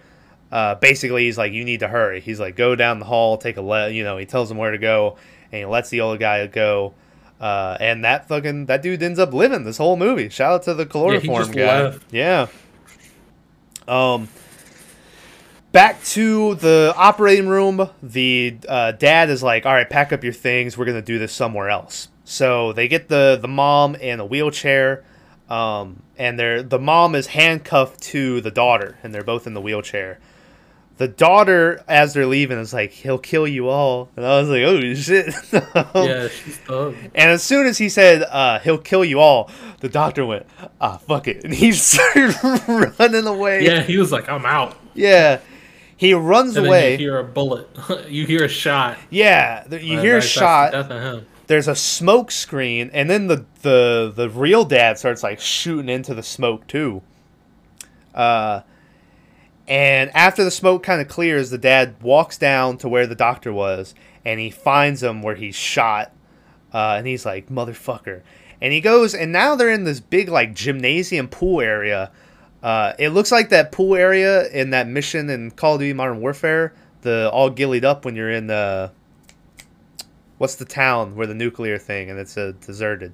[0.51, 2.21] Uh, basically, he's like, you need to hurry.
[2.21, 4.69] He's like, go down the hall, take a le You know, he tells him where
[4.69, 5.17] to go,
[5.51, 6.93] and he lets the old guy go.
[7.41, 10.29] Uh, and that fucking that dude ends up living this whole movie.
[10.29, 11.83] Shout out to the chloroform just guy.
[11.83, 12.13] left.
[12.13, 12.47] Yeah.
[13.87, 14.27] Um.
[15.71, 17.89] Back to the operating room.
[18.03, 20.77] The uh, dad is like, "All right, pack up your things.
[20.77, 25.03] We're gonna do this somewhere else." So they get the the mom in a wheelchair,
[25.49, 29.61] um, and they're the mom is handcuffed to the daughter, and they're both in the
[29.61, 30.19] wheelchair.
[30.97, 34.63] The daughter, as they're leaving, is like, "He'll kill you all," and I was like,
[34.63, 35.33] "Oh shit!"
[35.95, 36.95] Yeah, she's thug.
[37.15, 40.45] And as soon as he said, uh, "He'll kill you all," the doctor went,
[40.81, 42.35] "Ah, fuck it," and he started
[42.99, 43.63] running away.
[43.65, 44.75] Yeah, he was like, I'm out.
[44.93, 45.39] Yeah.
[45.95, 46.93] He runs And away.
[46.93, 47.67] you hear a bullet.
[48.07, 48.97] you hear a shot.
[49.09, 50.71] yeah, you hear a that's- that's the shot.
[50.71, 51.25] Death him.
[51.49, 56.13] There's a smoke screen, and then the the the real dad starts like shooting into
[56.13, 57.01] the smoke too.
[58.13, 58.61] Uh,
[59.67, 63.51] and after the smoke kind of clears, the dad walks down to where the doctor
[63.51, 66.11] was, and he finds him where he's shot.
[66.71, 68.21] Uh, and he's like, "Motherfucker!"
[68.61, 72.11] And he goes, and now they're in this big like gymnasium pool area.
[72.61, 76.21] Uh, it looks like that pool area in that mission in Call of Duty Modern
[76.21, 78.91] Warfare, the all ghillied up when you're in the
[80.39, 83.13] what's the town where the nuclear thing and it's a deserted.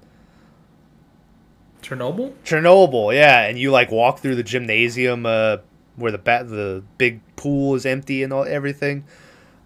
[1.81, 2.33] Chernobyl?
[2.45, 5.57] Chernobyl, yeah, and you like walk through the gymnasium uh,
[5.97, 9.03] where the bat the big pool is empty and all everything.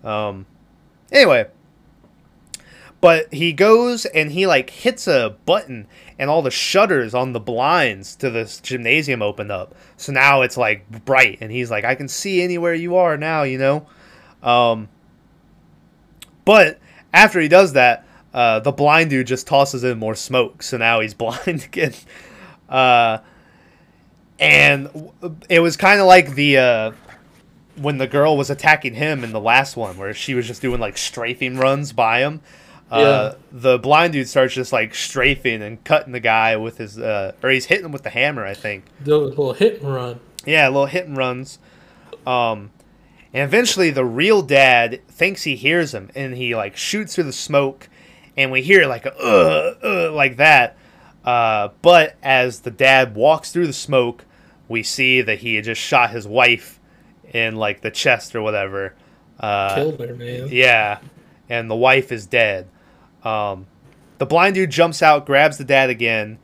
[0.04, 0.46] Um,
[1.12, 1.48] anyway,
[3.02, 5.88] but he goes and he like hits a button
[6.18, 9.76] and all the shutters on the blinds to this gymnasium open up.
[9.96, 13.44] So now it's like bright and he's like, I can see anywhere you are now,
[13.44, 13.88] you know.
[14.44, 14.90] Um,
[16.44, 16.80] but
[17.14, 21.00] after he does that, uh, the blind dude just tosses in more smoke, so now
[21.00, 21.94] he's blind again.
[22.68, 23.20] Uh,
[24.40, 25.12] and
[25.50, 26.92] it was kind of like the uh,
[27.76, 30.80] when the girl was attacking him in the last one, where she was just doing
[30.80, 32.42] like strafing runs by him.
[32.92, 37.34] Uh, the blind dude starts just like strafing and cutting the guy with his, uh,
[37.44, 38.86] or he's hitting him with the hammer, I think.
[39.02, 40.20] The little hit and run.
[40.44, 41.60] Yeah, little hit and runs.
[42.26, 42.72] Um,
[43.34, 47.34] and eventually the real dad thinks he hears him and he like shoots through the
[47.34, 47.90] smoke
[48.36, 50.78] and we hear like a uh, uh, like that.
[51.26, 54.26] Uh, but as the dad walks through the smoke,
[54.70, 56.80] we see that he had just shot his wife
[57.34, 58.96] in like the chest or whatever.
[59.40, 60.48] Uh, Killed her, man.
[60.50, 61.00] yeah,
[61.50, 62.68] and the wife is dead.
[63.24, 63.68] Um,
[64.18, 66.40] the blind dude jumps out, grabs the dad again.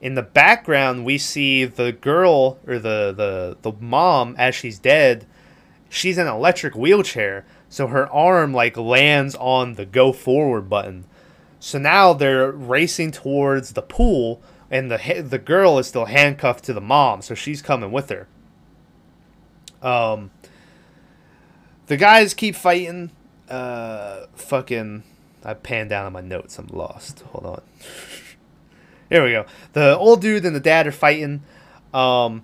[0.00, 5.26] In the background, we see the girl or the the the mom as she's dead.
[5.88, 11.04] She's in an electric wheelchair, so her arm like lands on the go forward button.
[11.60, 16.72] So now they're racing towards the pool, and the the girl is still handcuffed to
[16.72, 18.28] the mom, so she's coming with her.
[19.82, 20.30] Um,
[21.86, 23.10] the guys keep fighting.
[23.48, 25.02] Uh, fucking,
[25.42, 26.58] I panned down on my notes.
[26.58, 27.20] I'm lost.
[27.20, 27.62] Hold on.
[29.08, 29.46] Here we go.
[29.72, 31.42] The old dude and the dad are fighting.
[31.94, 32.42] Um,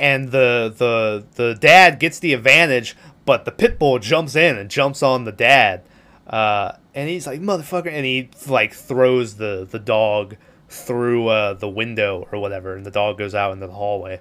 [0.00, 4.68] and the the the dad gets the advantage, but the pit bull jumps in and
[4.70, 5.82] jumps on the dad.
[6.26, 10.36] Uh, and he's like motherfucker, and he like throws the the dog
[10.68, 14.20] through uh, the window or whatever, and the dog goes out into the hallway.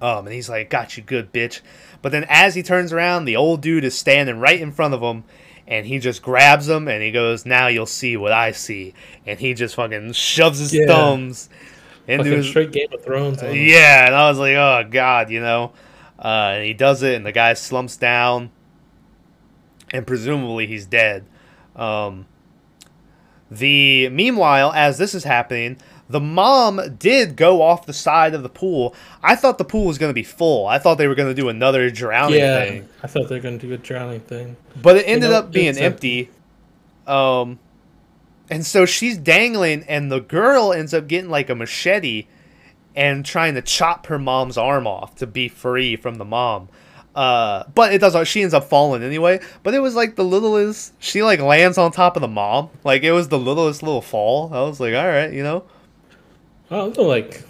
[0.00, 1.60] Um, and he's like, "Got you good, bitch."
[2.02, 5.00] But then as he turns around, the old dude is standing right in front of
[5.00, 5.24] him,
[5.66, 8.92] and he just grabs him and he goes, "Now you'll see what I see."
[9.26, 10.86] And he just fucking shoves his Yeah.
[10.86, 11.48] thumbs
[12.06, 13.42] into his straight Game of Thrones.
[13.42, 15.72] on yeah, and I was like, oh god, you know.
[16.18, 18.50] Uh, and he does it, and the guy slumps down,
[19.92, 21.24] and presumably he's dead.
[21.74, 22.26] Um,
[23.50, 25.76] the meanwhile, as this is happening,
[26.08, 28.94] the mom did go off the side of the pool.
[29.22, 30.66] I thought the pool was going to be full.
[30.66, 33.40] I thought they were going to do another drowning Yeah, thing, I thought they were
[33.42, 34.56] gonna do a drowning thing.
[34.80, 36.30] but it ended know, up being empty.
[37.06, 37.58] Um,
[38.50, 42.26] and so she's dangling, and the girl ends up getting like a machete
[42.94, 46.68] and trying to chop her mom's arm off to be free from the mom.
[47.14, 48.26] Uh, but it doesn't.
[48.26, 49.40] She ends up falling anyway.
[49.62, 50.92] But it was like the littlest.
[51.02, 52.68] She like lands on top of the mom.
[52.84, 54.52] Like it was the littlest little fall.
[54.52, 55.64] I was like, all right, you know.
[56.70, 57.42] Oh, they're like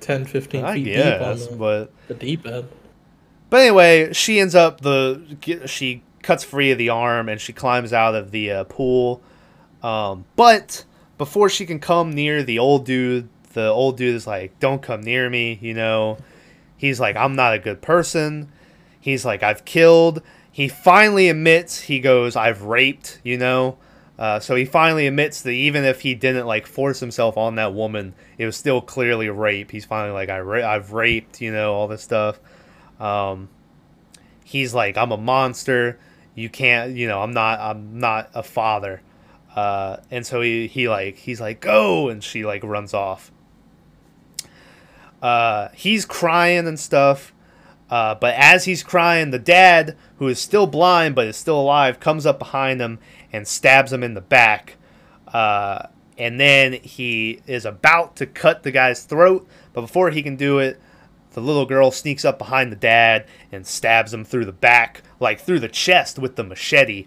[0.00, 2.68] 10, 15 I feet deep on guess, the, but the deep end.
[3.50, 5.22] But anyway, she ends up the
[5.66, 9.22] she cuts free of the arm and she climbs out of the uh, pool.
[9.82, 10.84] Um, but
[11.18, 15.00] before she can come near the old dude, the old dude is like, "Don't come
[15.02, 16.18] near me," you know.
[16.76, 18.50] he's like, I'm not a good person.
[19.00, 20.22] He's like, I've killed.
[20.50, 23.78] He finally admits, he goes, I've raped, you know?
[24.18, 27.72] Uh, so he finally admits that even if he didn't like force himself on that
[27.74, 29.70] woman, it was still clearly rape.
[29.70, 32.38] He's finally like, I ra- I've raped, you know, all this stuff.
[32.98, 33.48] Um,
[34.44, 35.98] he's like, I'm a monster.
[36.34, 39.00] You can't, you know, I'm not, I'm not a father.
[39.54, 43.32] Uh, and so he, he like, he's like, go, and she like runs off.
[45.20, 47.34] Uh, he's crying and stuff.
[47.90, 51.98] Uh, but as he's crying, the dad, who is still blind but is still alive,
[51.98, 53.00] comes up behind him
[53.32, 54.76] and stabs him in the back.
[55.26, 60.36] Uh, and then he is about to cut the guy's throat, but before he can
[60.36, 60.80] do it,
[61.32, 65.40] the little girl sneaks up behind the dad and stabs him through the back, like
[65.40, 67.06] through the chest with the machete.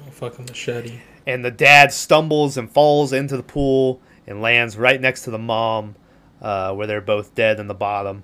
[0.00, 1.00] Oh, fucking machete.
[1.28, 5.38] And the dad stumbles and falls into the pool and lands right next to the
[5.38, 5.94] mom,
[6.40, 8.22] uh, where they're both dead in the bottom.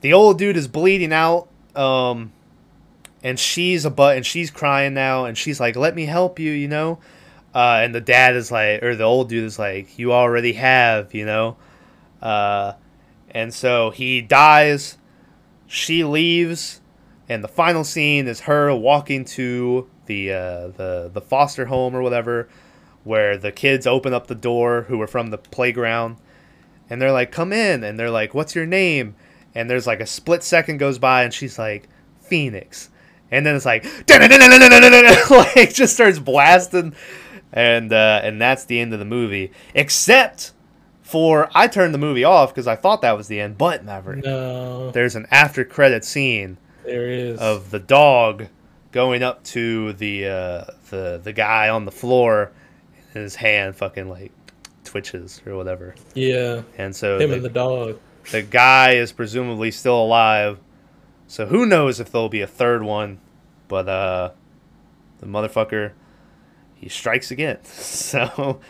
[0.00, 2.32] The old dude is bleeding out, um,
[3.22, 6.52] and she's a butt, and she's crying now, and she's like, "Let me help you,"
[6.52, 7.00] you know.
[7.54, 11.12] Uh, and the dad is like, or the old dude is like, "You already have,"
[11.14, 11.58] you know.
[12.22, 12.72] Uh,
[13.30, 14.96] and so he dies.
[15.66, 16.80] She leaves,
[17.28, 22.02] and the final scene is her walking to the uh, the the foster home or
[22.02, 22.48] whatever,
[23.04, 26.16] where the kids open up the door who were from the playground,
[26.88, 29.14] and they're like, "Come in," and they're like, "What's your name?"
[29.54, 31.88] And there's like a split second goes by, and she's like,
[32.20, 32.90] "Phoenix,"
[33.30, 33.84] and then it's like,
[35.56, 36.94] like just starts blasting,
[37.52, 40.52] and uh, and that's the end of the movie, except
[41.02, 44.24] for I turned the movie off because I thought that was the end, but Maverick.
[44.24, 44.90] No.
[44.90, 48.46] There's an after credit scene there is of the dog
[48.92, 52.52] going up to the uh, the the guy on the floor,
[53.12, 54.32] and his hand fucking like
[54.84, 55.94] twitches or whatever.
[56.14, 56.62] Yeah.
[56.78, 57.98] And so him the, and the dog.
[58.30, 60.58] The guy is presumably still alive.
[61.28, 63.18] So who knows if there'll be a third one,
[63.68, 64.30] but uh,
[65.20, 65.92] the motherfucker
[66.74, 67.58] he strikes again.
[67.66, 68.60] So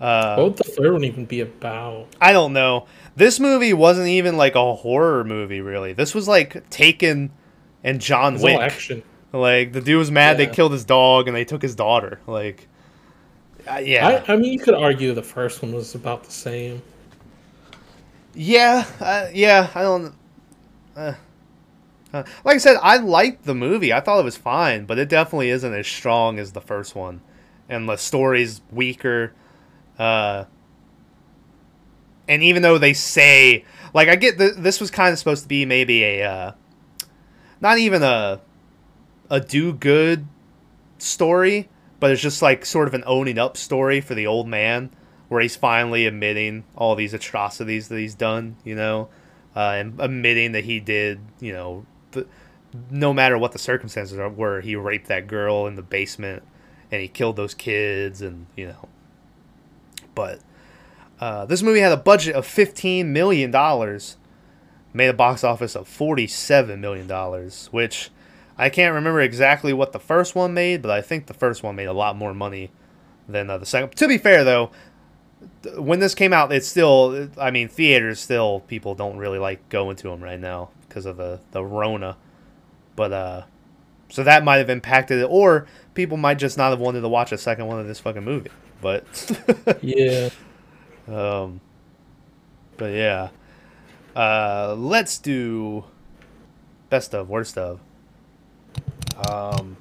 [0.00, 2.06] uh, what would the third one even be about?
[2.20, 2.86] I don't know.
[3.16, 5.92] This movie wasn't even like a horror movie, really.
[5.92, 7.30] This was like Taken
[7.82, 8.58] and John Wick.
[8.58, 9.02] action.
[9.32, 10.46] Like the dude was mad yeah.
[10.46, 12.20] they killed his dog and they took his daughter.
[12.26, 12.66] Like,
[13.68, 14.22] uh, yeah.
[14.26, 16.82] I, I, mean, you could argue the first one was about the same.
[18.34, 19.70] Yeah, uh, yeah.
[19.74, 20.14] I don't.
[20.96, 21.14] Uh,
[22.12, 23.92] uh, like I said, I liked the movie.
[23.92, 27.20] I thought it was fine, but it definitely isn't as strong as the first one,
[27.68, 29.32] and the story's weaker.
[29.98, 30.44] Uh,
[32.30, 35.48] and even though they say, like, I get th- this was kind of supposed to
[35.48, 36.52] be maybe a, uh,
[37.60, 38.40] not even a,
[39.28, 40.28] a do good
[40.98, 41.68] story,
[41.98, 44.90] but it's just like sort of an owning up story for the old man,
[45.28, 49.08] where he's finally admitting all these atrocities that he's done, you know,
[49.56, 52.24] uh, and admitting that he did, you know, the,
[52.92, 56.44] no matter what the circumstances were, he raped that girl in the basement
[56.92, 58.88] and he killed those kids, and you know.
[60.14, 60.40] But
[61.20, 63.50] uh, this movie had a budget of $15 million,
[64.92, 67.08] made a box office of $47 million,
[67.70, 68.10] which
[68.56, 71.76] I can't remember exactly what the first one made, but I think the first one
[71.76, 72.70] made a lot more money
[73.28, 73.94] than uh, the second.
[73.96, 74.70] To be fair, though,
[75.76, 79.96] when this came out, it's still, I mean, theaters still, people don't really like going
[79.96, 82.16] to them right now because of the, the Rona.
[82.96, 83.42] But, uh,
[84.08, 87.30] so that might have impacted it, or people might just not have wanted to watch
[87.30, 88.50] a second one of this fucking movie
[88.80, 89.04] but
[89.82, 90.30] yeah.
[91.08, 91.60] Um,
[92.76, 93.28] but yeah,
[94.16, 95.84] uh, let's do
[96.88, 97.80] best of worst of.
[99.28, 99.76] Um,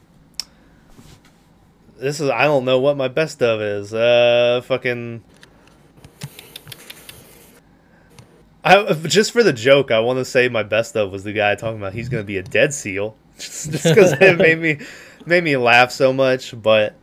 [1.98, 3.94] this is I don't know what my best of is.
[3.94, 5.24] Uh, fucking.
[8.64, 11.56] I, just for the joke, I want to say my best of was the guy
[11.56, 14.80] talking about he's gonna be a dead seal, just because it made me
[15.26, 16.60] made me laugh so much.
[16.62, 16.96] But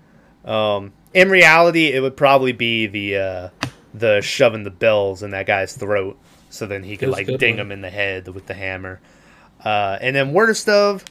[0.45, 3.66] um, in reality, it would probably be the uh,
[3.99, 6.18] the shoving the bells in that guy's throat,
[6.51, 7.66] so then he could like ding one.
[7.66, 9.01] him in the head with the hammer.
[9.64, 11.05] Uh, and then worst of,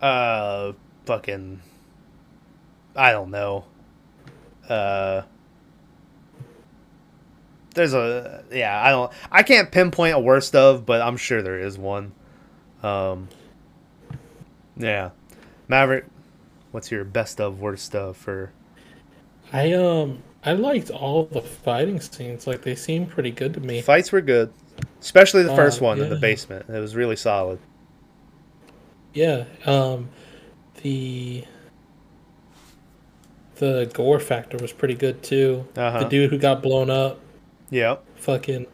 [0.00, 0.72] uh,
[1.04, 1.60] fucking,
[2.94, 3.64] I don't know.
[4.68, 5.22] Uh,
[7.74, 11.58] there's a yeah, I don't, I can't pinpoint a worst of, but I'm sure there
[11.58, 12.12] is one.
[12.82, 13.28] Um,
[14.76, 15.10] yeah,
[15.68, 16.06] Maverick,
[16.70, 18.52] what's your best of worst of for
[19.56, 22.46] I um I liked all the fighting scenes.
[22.46, 23.80] Like they seemed pretty good to me.
[23.80, 24.52] Fights were good,
[25.00, 26.04] especially the first uh, one yeah.
[26.04, 26.66] in the basement.
[26.68, 27.58] It was really solid.
[29.14, 29.44] Yeah.
[29.64, 30.10] Um,
[30.82, 31.44] the
[33.54, 35.66] the gore factor was pretty good too.
[35.74, 36.00] Uh-huh.
[36.00, 37.18] The dude who got blown up.
[37.70, 38.04] Yep.
[38.16, 38.66] Fucking.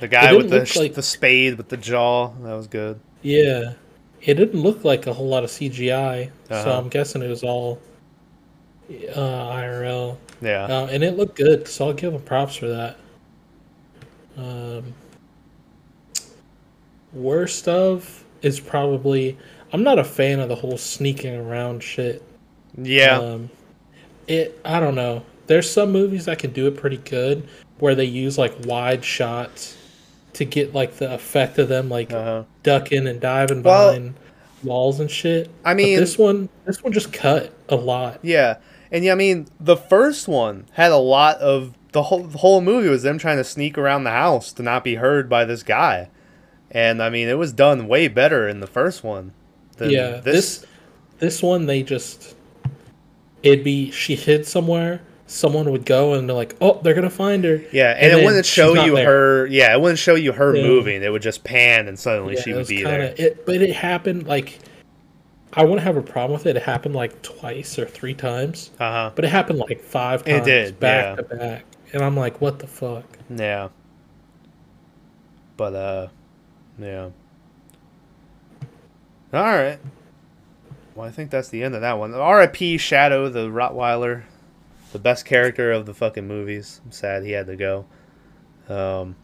[0.00, 2.28] The guy with the like- the spade with the jaw.
[2.40, 3.00] That was good.
[3.20, 3.74] Yeah,
[4.22, 6.78] it didn't look like a whole lot of CGI, so Uh-huh.
[6.78, 7.80] I'm guessing it was all
[8.90, 10.64] uh, IRL, Yeah.
[10.64, 11.66] uh, and it looked good.
[11.68, 12.96] So I'll give them props for that.
[14.36, 14.92] Um,
[17.12, 19.36] worst of is probably
[19.72, 22.22] I'm not a fan of the whole sneaking around shit.
[22.76, 23.18] yeah.
[23.18, 23.50] Um,
[24.28, 25.24] it I don't know.
[25.46, 29.76] There's some movies that can do it pretty good where they use like wide shots
[30.34, 32.44] to get like the effect of them like uh-huh.
[32.62, 34.14] ducking and diving Well- behind
[34.62, 35.48] walls and shit.
[35.64, 38.18] I But mean- this one this one just cut a lot.
[38.22, 38.56] Yeah,
[38.90, 42.60] and yeah, I mean, the first one had a lot of the whole the whole
[42.60, 45.62] movie was them trying to sneak around the house to not be heard by this
[45.62, 46.08] guy,
[46.70, 49.32] and I mean, it was done way better in the first one.
[49.80, 50.64] Yeah, this
[51.18, 52.34] this one they just
[53.42, 57.10] it'd be she hid somewhere, someone would go and they're like, "Oh, they're going to
[57.10, 59.06] find her." yeah, and, and it wouldn't show you there.
[59.06, 59.46] her.
[59.46, 60.62] Yeah, it wouldn't show you her Yeah.
[60.62, 61.02] moving.
[61.02, 63.14] It would just pan, and suddenly Yeah, she would be kinda, there.
[63.16, 64.58] It, but it happened like
[65.56, 66.56] I wouldn't have a problem with it.
[66.56, 69.10] It happened like twice or three times, Uh huh.
[69.14, 71.14] but it happened like five It times did, back yeah.
[71.16, 73.04] to back, and I'm like, "What the fuck?"
[73.34, 73.68] Yeah.
[75.56, 76.08] But uh,
[76.78, 77.08] yeah.
[79.32, 79.78] All right.
[80.94, 82.14] Well, I think that's the end of that one.
[82.14, 82.78] R.I.P.
[82.78, 84.22] Shadow, the Rottweiler,
[84.92, 86.80] the best character of the fucking movies.
[86.84, 87.84] I'm sad he had to go.
[88.68, 89.16] Um,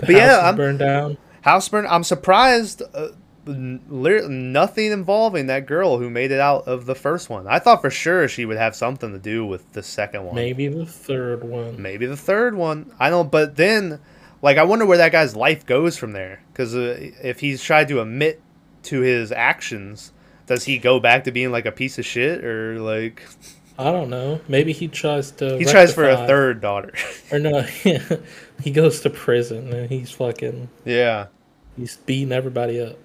[0.00, 1.18] But yeah, house I'm- burned down.
[1.44, 1.86] Houseburn.
[1.90, 2.82] I'm surprised.
[2.94, 3.08] Uh,
[3.46, 7.46] nothing involving that girl who made it out of the first one.
[7.46, 10.34] I thought for sure she would have something to do with the second one.
[10.34, 11.80] Maybe the third one.
[11.80, 12.92] maybe the third one.
[12.98, 13.30] I don't.
[13.30, 14.00] But then,
[14.42, 16.42] like, I wonder where that guy's life goes from there.
[16.52, 18.40] Because uh, if he's tried to admit
[18.84, 20.12] to his actions,
[20.46, 23.22] does he go back to being like a piece of shit or like
[23.78, 24.40] I don't know.
[24.46, 25.58] Maybe he tries to.
[25.58, 26.92] he tries for a third daughter?
[27.32, 27.62] Or no,
[28.62, 30.68] he goes to prison and he's fucking.
[30.84, 31.26] yeah,
[31.76, 32.96] He's beating everybody up.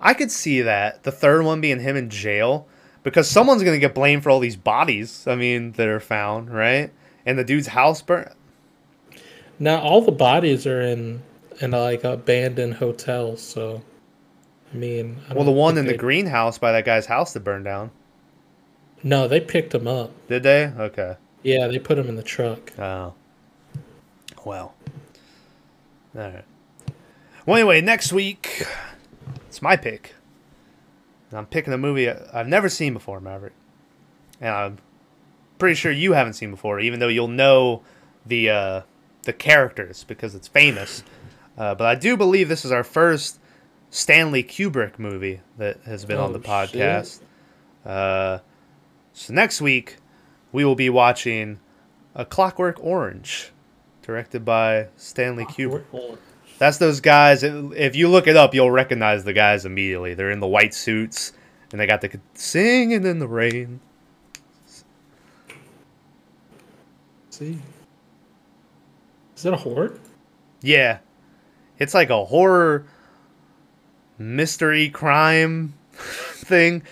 [0.00, 2.66] I could see that the third one being him in jail
[3.02, 5.26] because someone's gonna get blamed for all these bodies.
[5.26, 6.92] I mean, that are found right,
[7.26, 8.32] and the dude's house burnt.
[9.58, 11.22] Now all the bodies are in
[11.60, 13.42] in like abandoned hotels.
[13.42, 13.82] So,
[14.72, 17.64] I mean, I Well, the one in the greenhouse by that guy's house that burned
[17.64, 17.90] down.
[19.02, 20.10] No, they picked him up.
[20.28, 20.72] Did they?
[20.76, 21.16] Okay.
[21.42, 22.76] Yeah, they put him in the truck.
[22.78, 23.14] Oh.
[24.44, 24.74] Well.
[26.16, 26.44] Alright.
[27.46, 28.66] Well, anyway, next week,
[29.58, 30.14] it's my pick.
[31.30, 33.54] And I'm picking a movie I've never seen before, Maverick.
[34.40, 34.78] And I'm
[35.58, 37.82] pretty sure you haven't seen before, even though you'll know
[38.24, 38.82] the uh,
[39.24, 41.02] the characters because it's famous.
[41.56, 43.40] Uh, but I do believe this is our first
[43.90, 47.20] Stanley Kubrick movie that has been on Oh, the podcast.
[47.84, 48.38] Uh,
[49.12, 49.96] so next week,
[50.52, 51.58] we will be watching
[52.14, 53.50] A Clockwork Orange,
[54.02, 56.18] directed by Stanley Kubrick.
[56.58, 57.42] That's those guys.
[57.42, 60.14] If you look it up, you'll recognize the guys immediately.
[60.14, 61.32] They're in the white suits,
[61.70, 63.80] and they got the singing in the rain.
[67.30, 67.58] See,
[69.36, 69.98] is that a horror?
[70.60, 70.98] Yeah,
[71.78, 72.86] it's like a horror,
[74.18, 76.82] mystery, crime thing,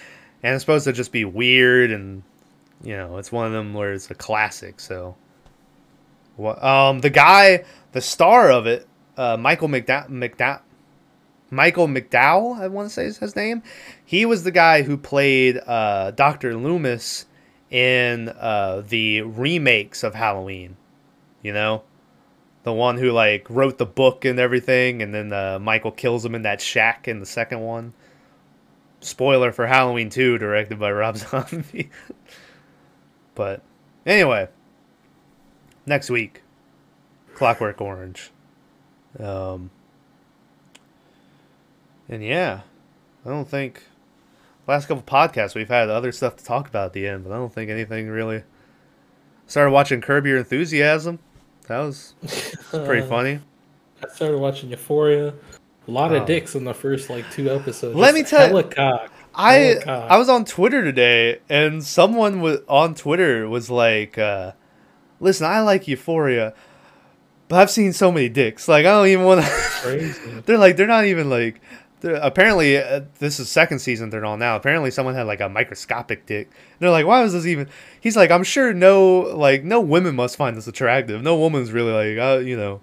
[0.44, 2.22] and it's supposed to just be weird and
[2.82, 4.80] you know, it's one of them where it's a classic.
[4.80, 5.16] So,
[6.36, 6.62] what?
[6.62, 8.86] Um, the guy, the star of it,
[9.16, 10.60] uh, Michael McDowell, McDowell,
[11.50, 13.62] Michael McDowell, I want to say is his name.
[14.04, 17.26] He was the guy who played uh, Doctor Loomis
[17.70, 20.76] in uh, the remakes of Halloween.
[21.42, 21.82] You know,
[22.64, 26.34] the one who like wrote the book and everything, and then uh, Michael kills him
[26.34, 27.92] in that shack in the second one.
[29.00, 31.90] Spoiler for Halloween 2, directed by Rob Zombie.
[33.36, 33.62] but
[34.04, 34.48] anyway,
[35.84, 36.42] next week,
[37.34, 38.32] Clockwork Orange.
[39.20, 39.70] Um,
[42.08, 42.60] and yeah,
[43.24, 43.82] I don't think
[44.66, 47.36] last couple podcasts we've had other stuff to talk about at the end, but I
[47.36, 48.42] don't think anything really.
[49.48, 51.20] Started watching Curb Your Enthusiasm.
[51.68, 52.14] That was
[52.70, 53.40] pretty Uh, funny.
[54.04, 55.34] I started watching Euphoria.
[55.88, 57.94] A lot of dicks in the first like two episodes.
[57.94, 59.12] Let me tell you- cock.
[59.38, 60.10] I cock.
[60.10, 64.52] I was on Twitter today, and someone was on Twitter was like, uh,
[65.20, 66.54] "Listen, I like Euphoria,
[67.48, 68.68] but I've seen so many dicks.
[68.68, 71.60] Like, I don't even want to." they're like, they're not even like.
[72.00, 74.56] They're, apparently, uh, this is second season they're on now.
[74.56, 76.50] Apparently, someone had like a microscopic dick.
[76.78, 77.68] They're like, why was this even?
[78.00, 81.22] He's like, I'm sure no, like, no women must find this attractive.
[81.22, 82.80] No woman's really like, uh, you know,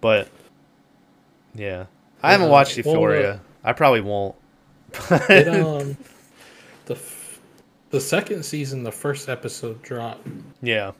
[0.00, 0.28] but
[1.54, 1.86] yeah,
[2.22, 3.40] I haven't Yeah, watched well, uh, Euphoria.
[3.62, 4.34] I probably won't.
[5.10, 5.96] It, um,
[6.86, 7.40] the f-
[7.90, 10.26] the second season, the first episode dropped.
[10.62, 10.92] Yeah.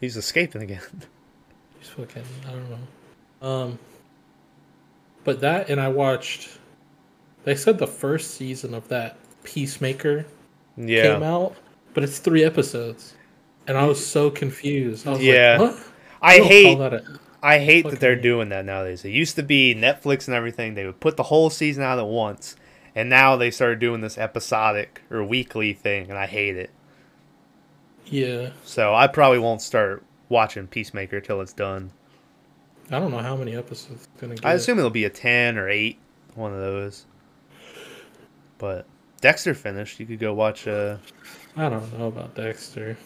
[0.00, 0.82] He's escaping again.
[1.86, 3.48] It's fucking I don't know.
[3.48, 3.78] Um,
[5.24, 6.58] but that and I watched.
[7.44, 10.26] They said the first season of that Peacemaker
[10.76, 11.54] came out,
[11.94, 13.14] but it's three episodes,
[13.68, 15.06] and I was so confused.
[15.06, 15.56] I was Yeah.
[15.60, 15.84] like, what?
[16.22, 17.04] I don't hate that
[17.42, 19.04] I hate that they're doing that nowadays.
[19.04, 20.74] It used to be Netflix and everything.
[20.74, 22.56] They would put the whole season out at once,
[22.96, 26.70] and now they started doing this episodic or weekly thing, and I hate it.
[28.06, 28.50] yeah.
[28.64, 31.90] So I probably won't start watching Peacemaker till it's done.
[32.90, 34.44] I don't know how many episodes it's gonna get.
[34.44, 35.98] I assume it'll be a ten or eight,
[36.34, 37.06] one of those.
[38.58, 38.86] But
[39.20, 39.98] Dexter finished.
[39.98, 40.68] You could go watch.
[40.68, 40.98] Uh,
[41.56, 42.96] I don't know about Dexter.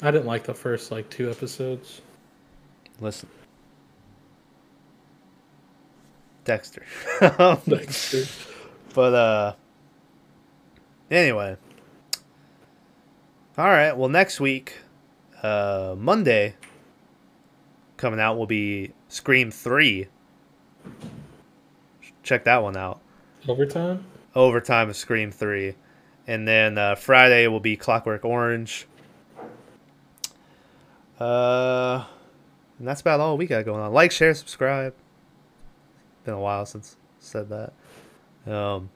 [0.00, 2.00] I didn't like the first like two episodes.
[3.00, 3.28] listen,
[6.44, 6.84] Dexter.
[7.68, 8.24] Dexter.
[8.94, 9.52] But uh
[11.10, 11.56] anyway.
[13.58, 14.78] All right, well next week
[15.42, 16.54] uh Monday
[17.96, 20.08] coming out will be Scream 3.
[22.22, 23.00] Check that one out.
[23.48, 24.04] Overtime.
[24.34, 25.74] Overtime of Scream 3.
[26.26, 28.86] And then uh, Friday will be Clockwork Orange.
[31.18, 32.04] Uh
[32.82, 33.92] and that's about all we got going on.
[33.92, 34.92] Like, share, subscribe.
[36.24, 38.52] Been a while since I said that.
[38.52, 38.90] Um,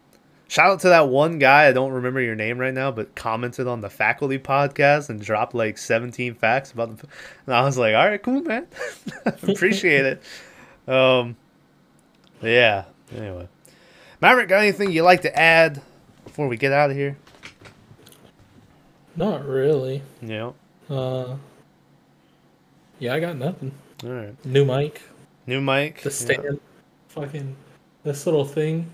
[0.48, 1.66] shout out to that one guy.
[1.66, 5.54] I don't remember your name right now, but commented on the faculty podcast and dropped
[5.54, 7.06] like 17 facts about the.
[7.46, 8.66] And I was like, all right, cool, man.
[9.26, 10.22] Appreciate it.
[10.90, 11.36] Um,
[12.42, 12.84] yeah.
[13.14, 13.48] Anyway,
[14.20, 15.82] Maverick, got anything you'd like to add
[16.24, 17.16] before we get out of here?
[19.14, 20.02] Not really.
[20.20, 20.54] Know.
[20.90, 21.36] Uh.
[22.98, 23.72] Yeah, I got nothing.
[24.04, 24.44] All right.
[24.44, 25.02] New mic.
[25.46, 26.02] New mic.
[26.02, 26.14] The yeah.
[26.14, 26.60] stand.
[27.08, 27.56] Fucking.
[28.04, 28.90] This little thing.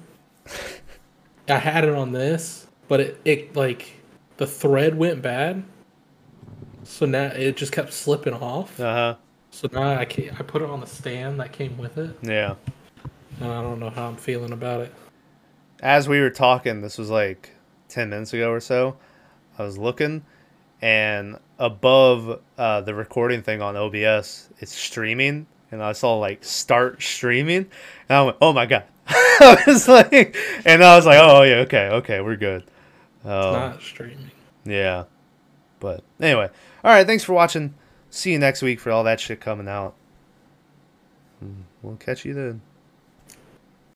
[1.49, 3.95] I had it on this, but it, it like
[4.37, 5.65] the thread went bad.
[6.85, 8.79] So now it just kept slipping off.
[8.81, 9.15] Uh huh.
[9.51, 12.55] So now I can't, I put it on the stand that came with it, Yeah.
[13.39, 14.95] and I don't know how I'm feeling about it.
[15.83, 17.51] as we were talking, this was like
[17.89, 18.97] 10 minutes ago or so,
[19.59, 20.25] I was looking
[20.81, 25.47] and above uh, the recording thing on OBS, it's streaming.
[25.71, 27.67] And I saw like start streaming.
[28.09, 28.85] And I went, oh my God.
[29.09, 32.63] I was like, and I was like, oh yeah, okay, okay, we're good.
[33.19, 34.31] It's Um, not streaming.
[34.65, 35.05] yeah.
[35.81, 36.49] But anyway,
[36.85, 37.75] all right, thanks for watching.
[38.11, 39.95] See you next week for all that shit coming out.
[41.45, 42.61] Mm, We'll catch you then.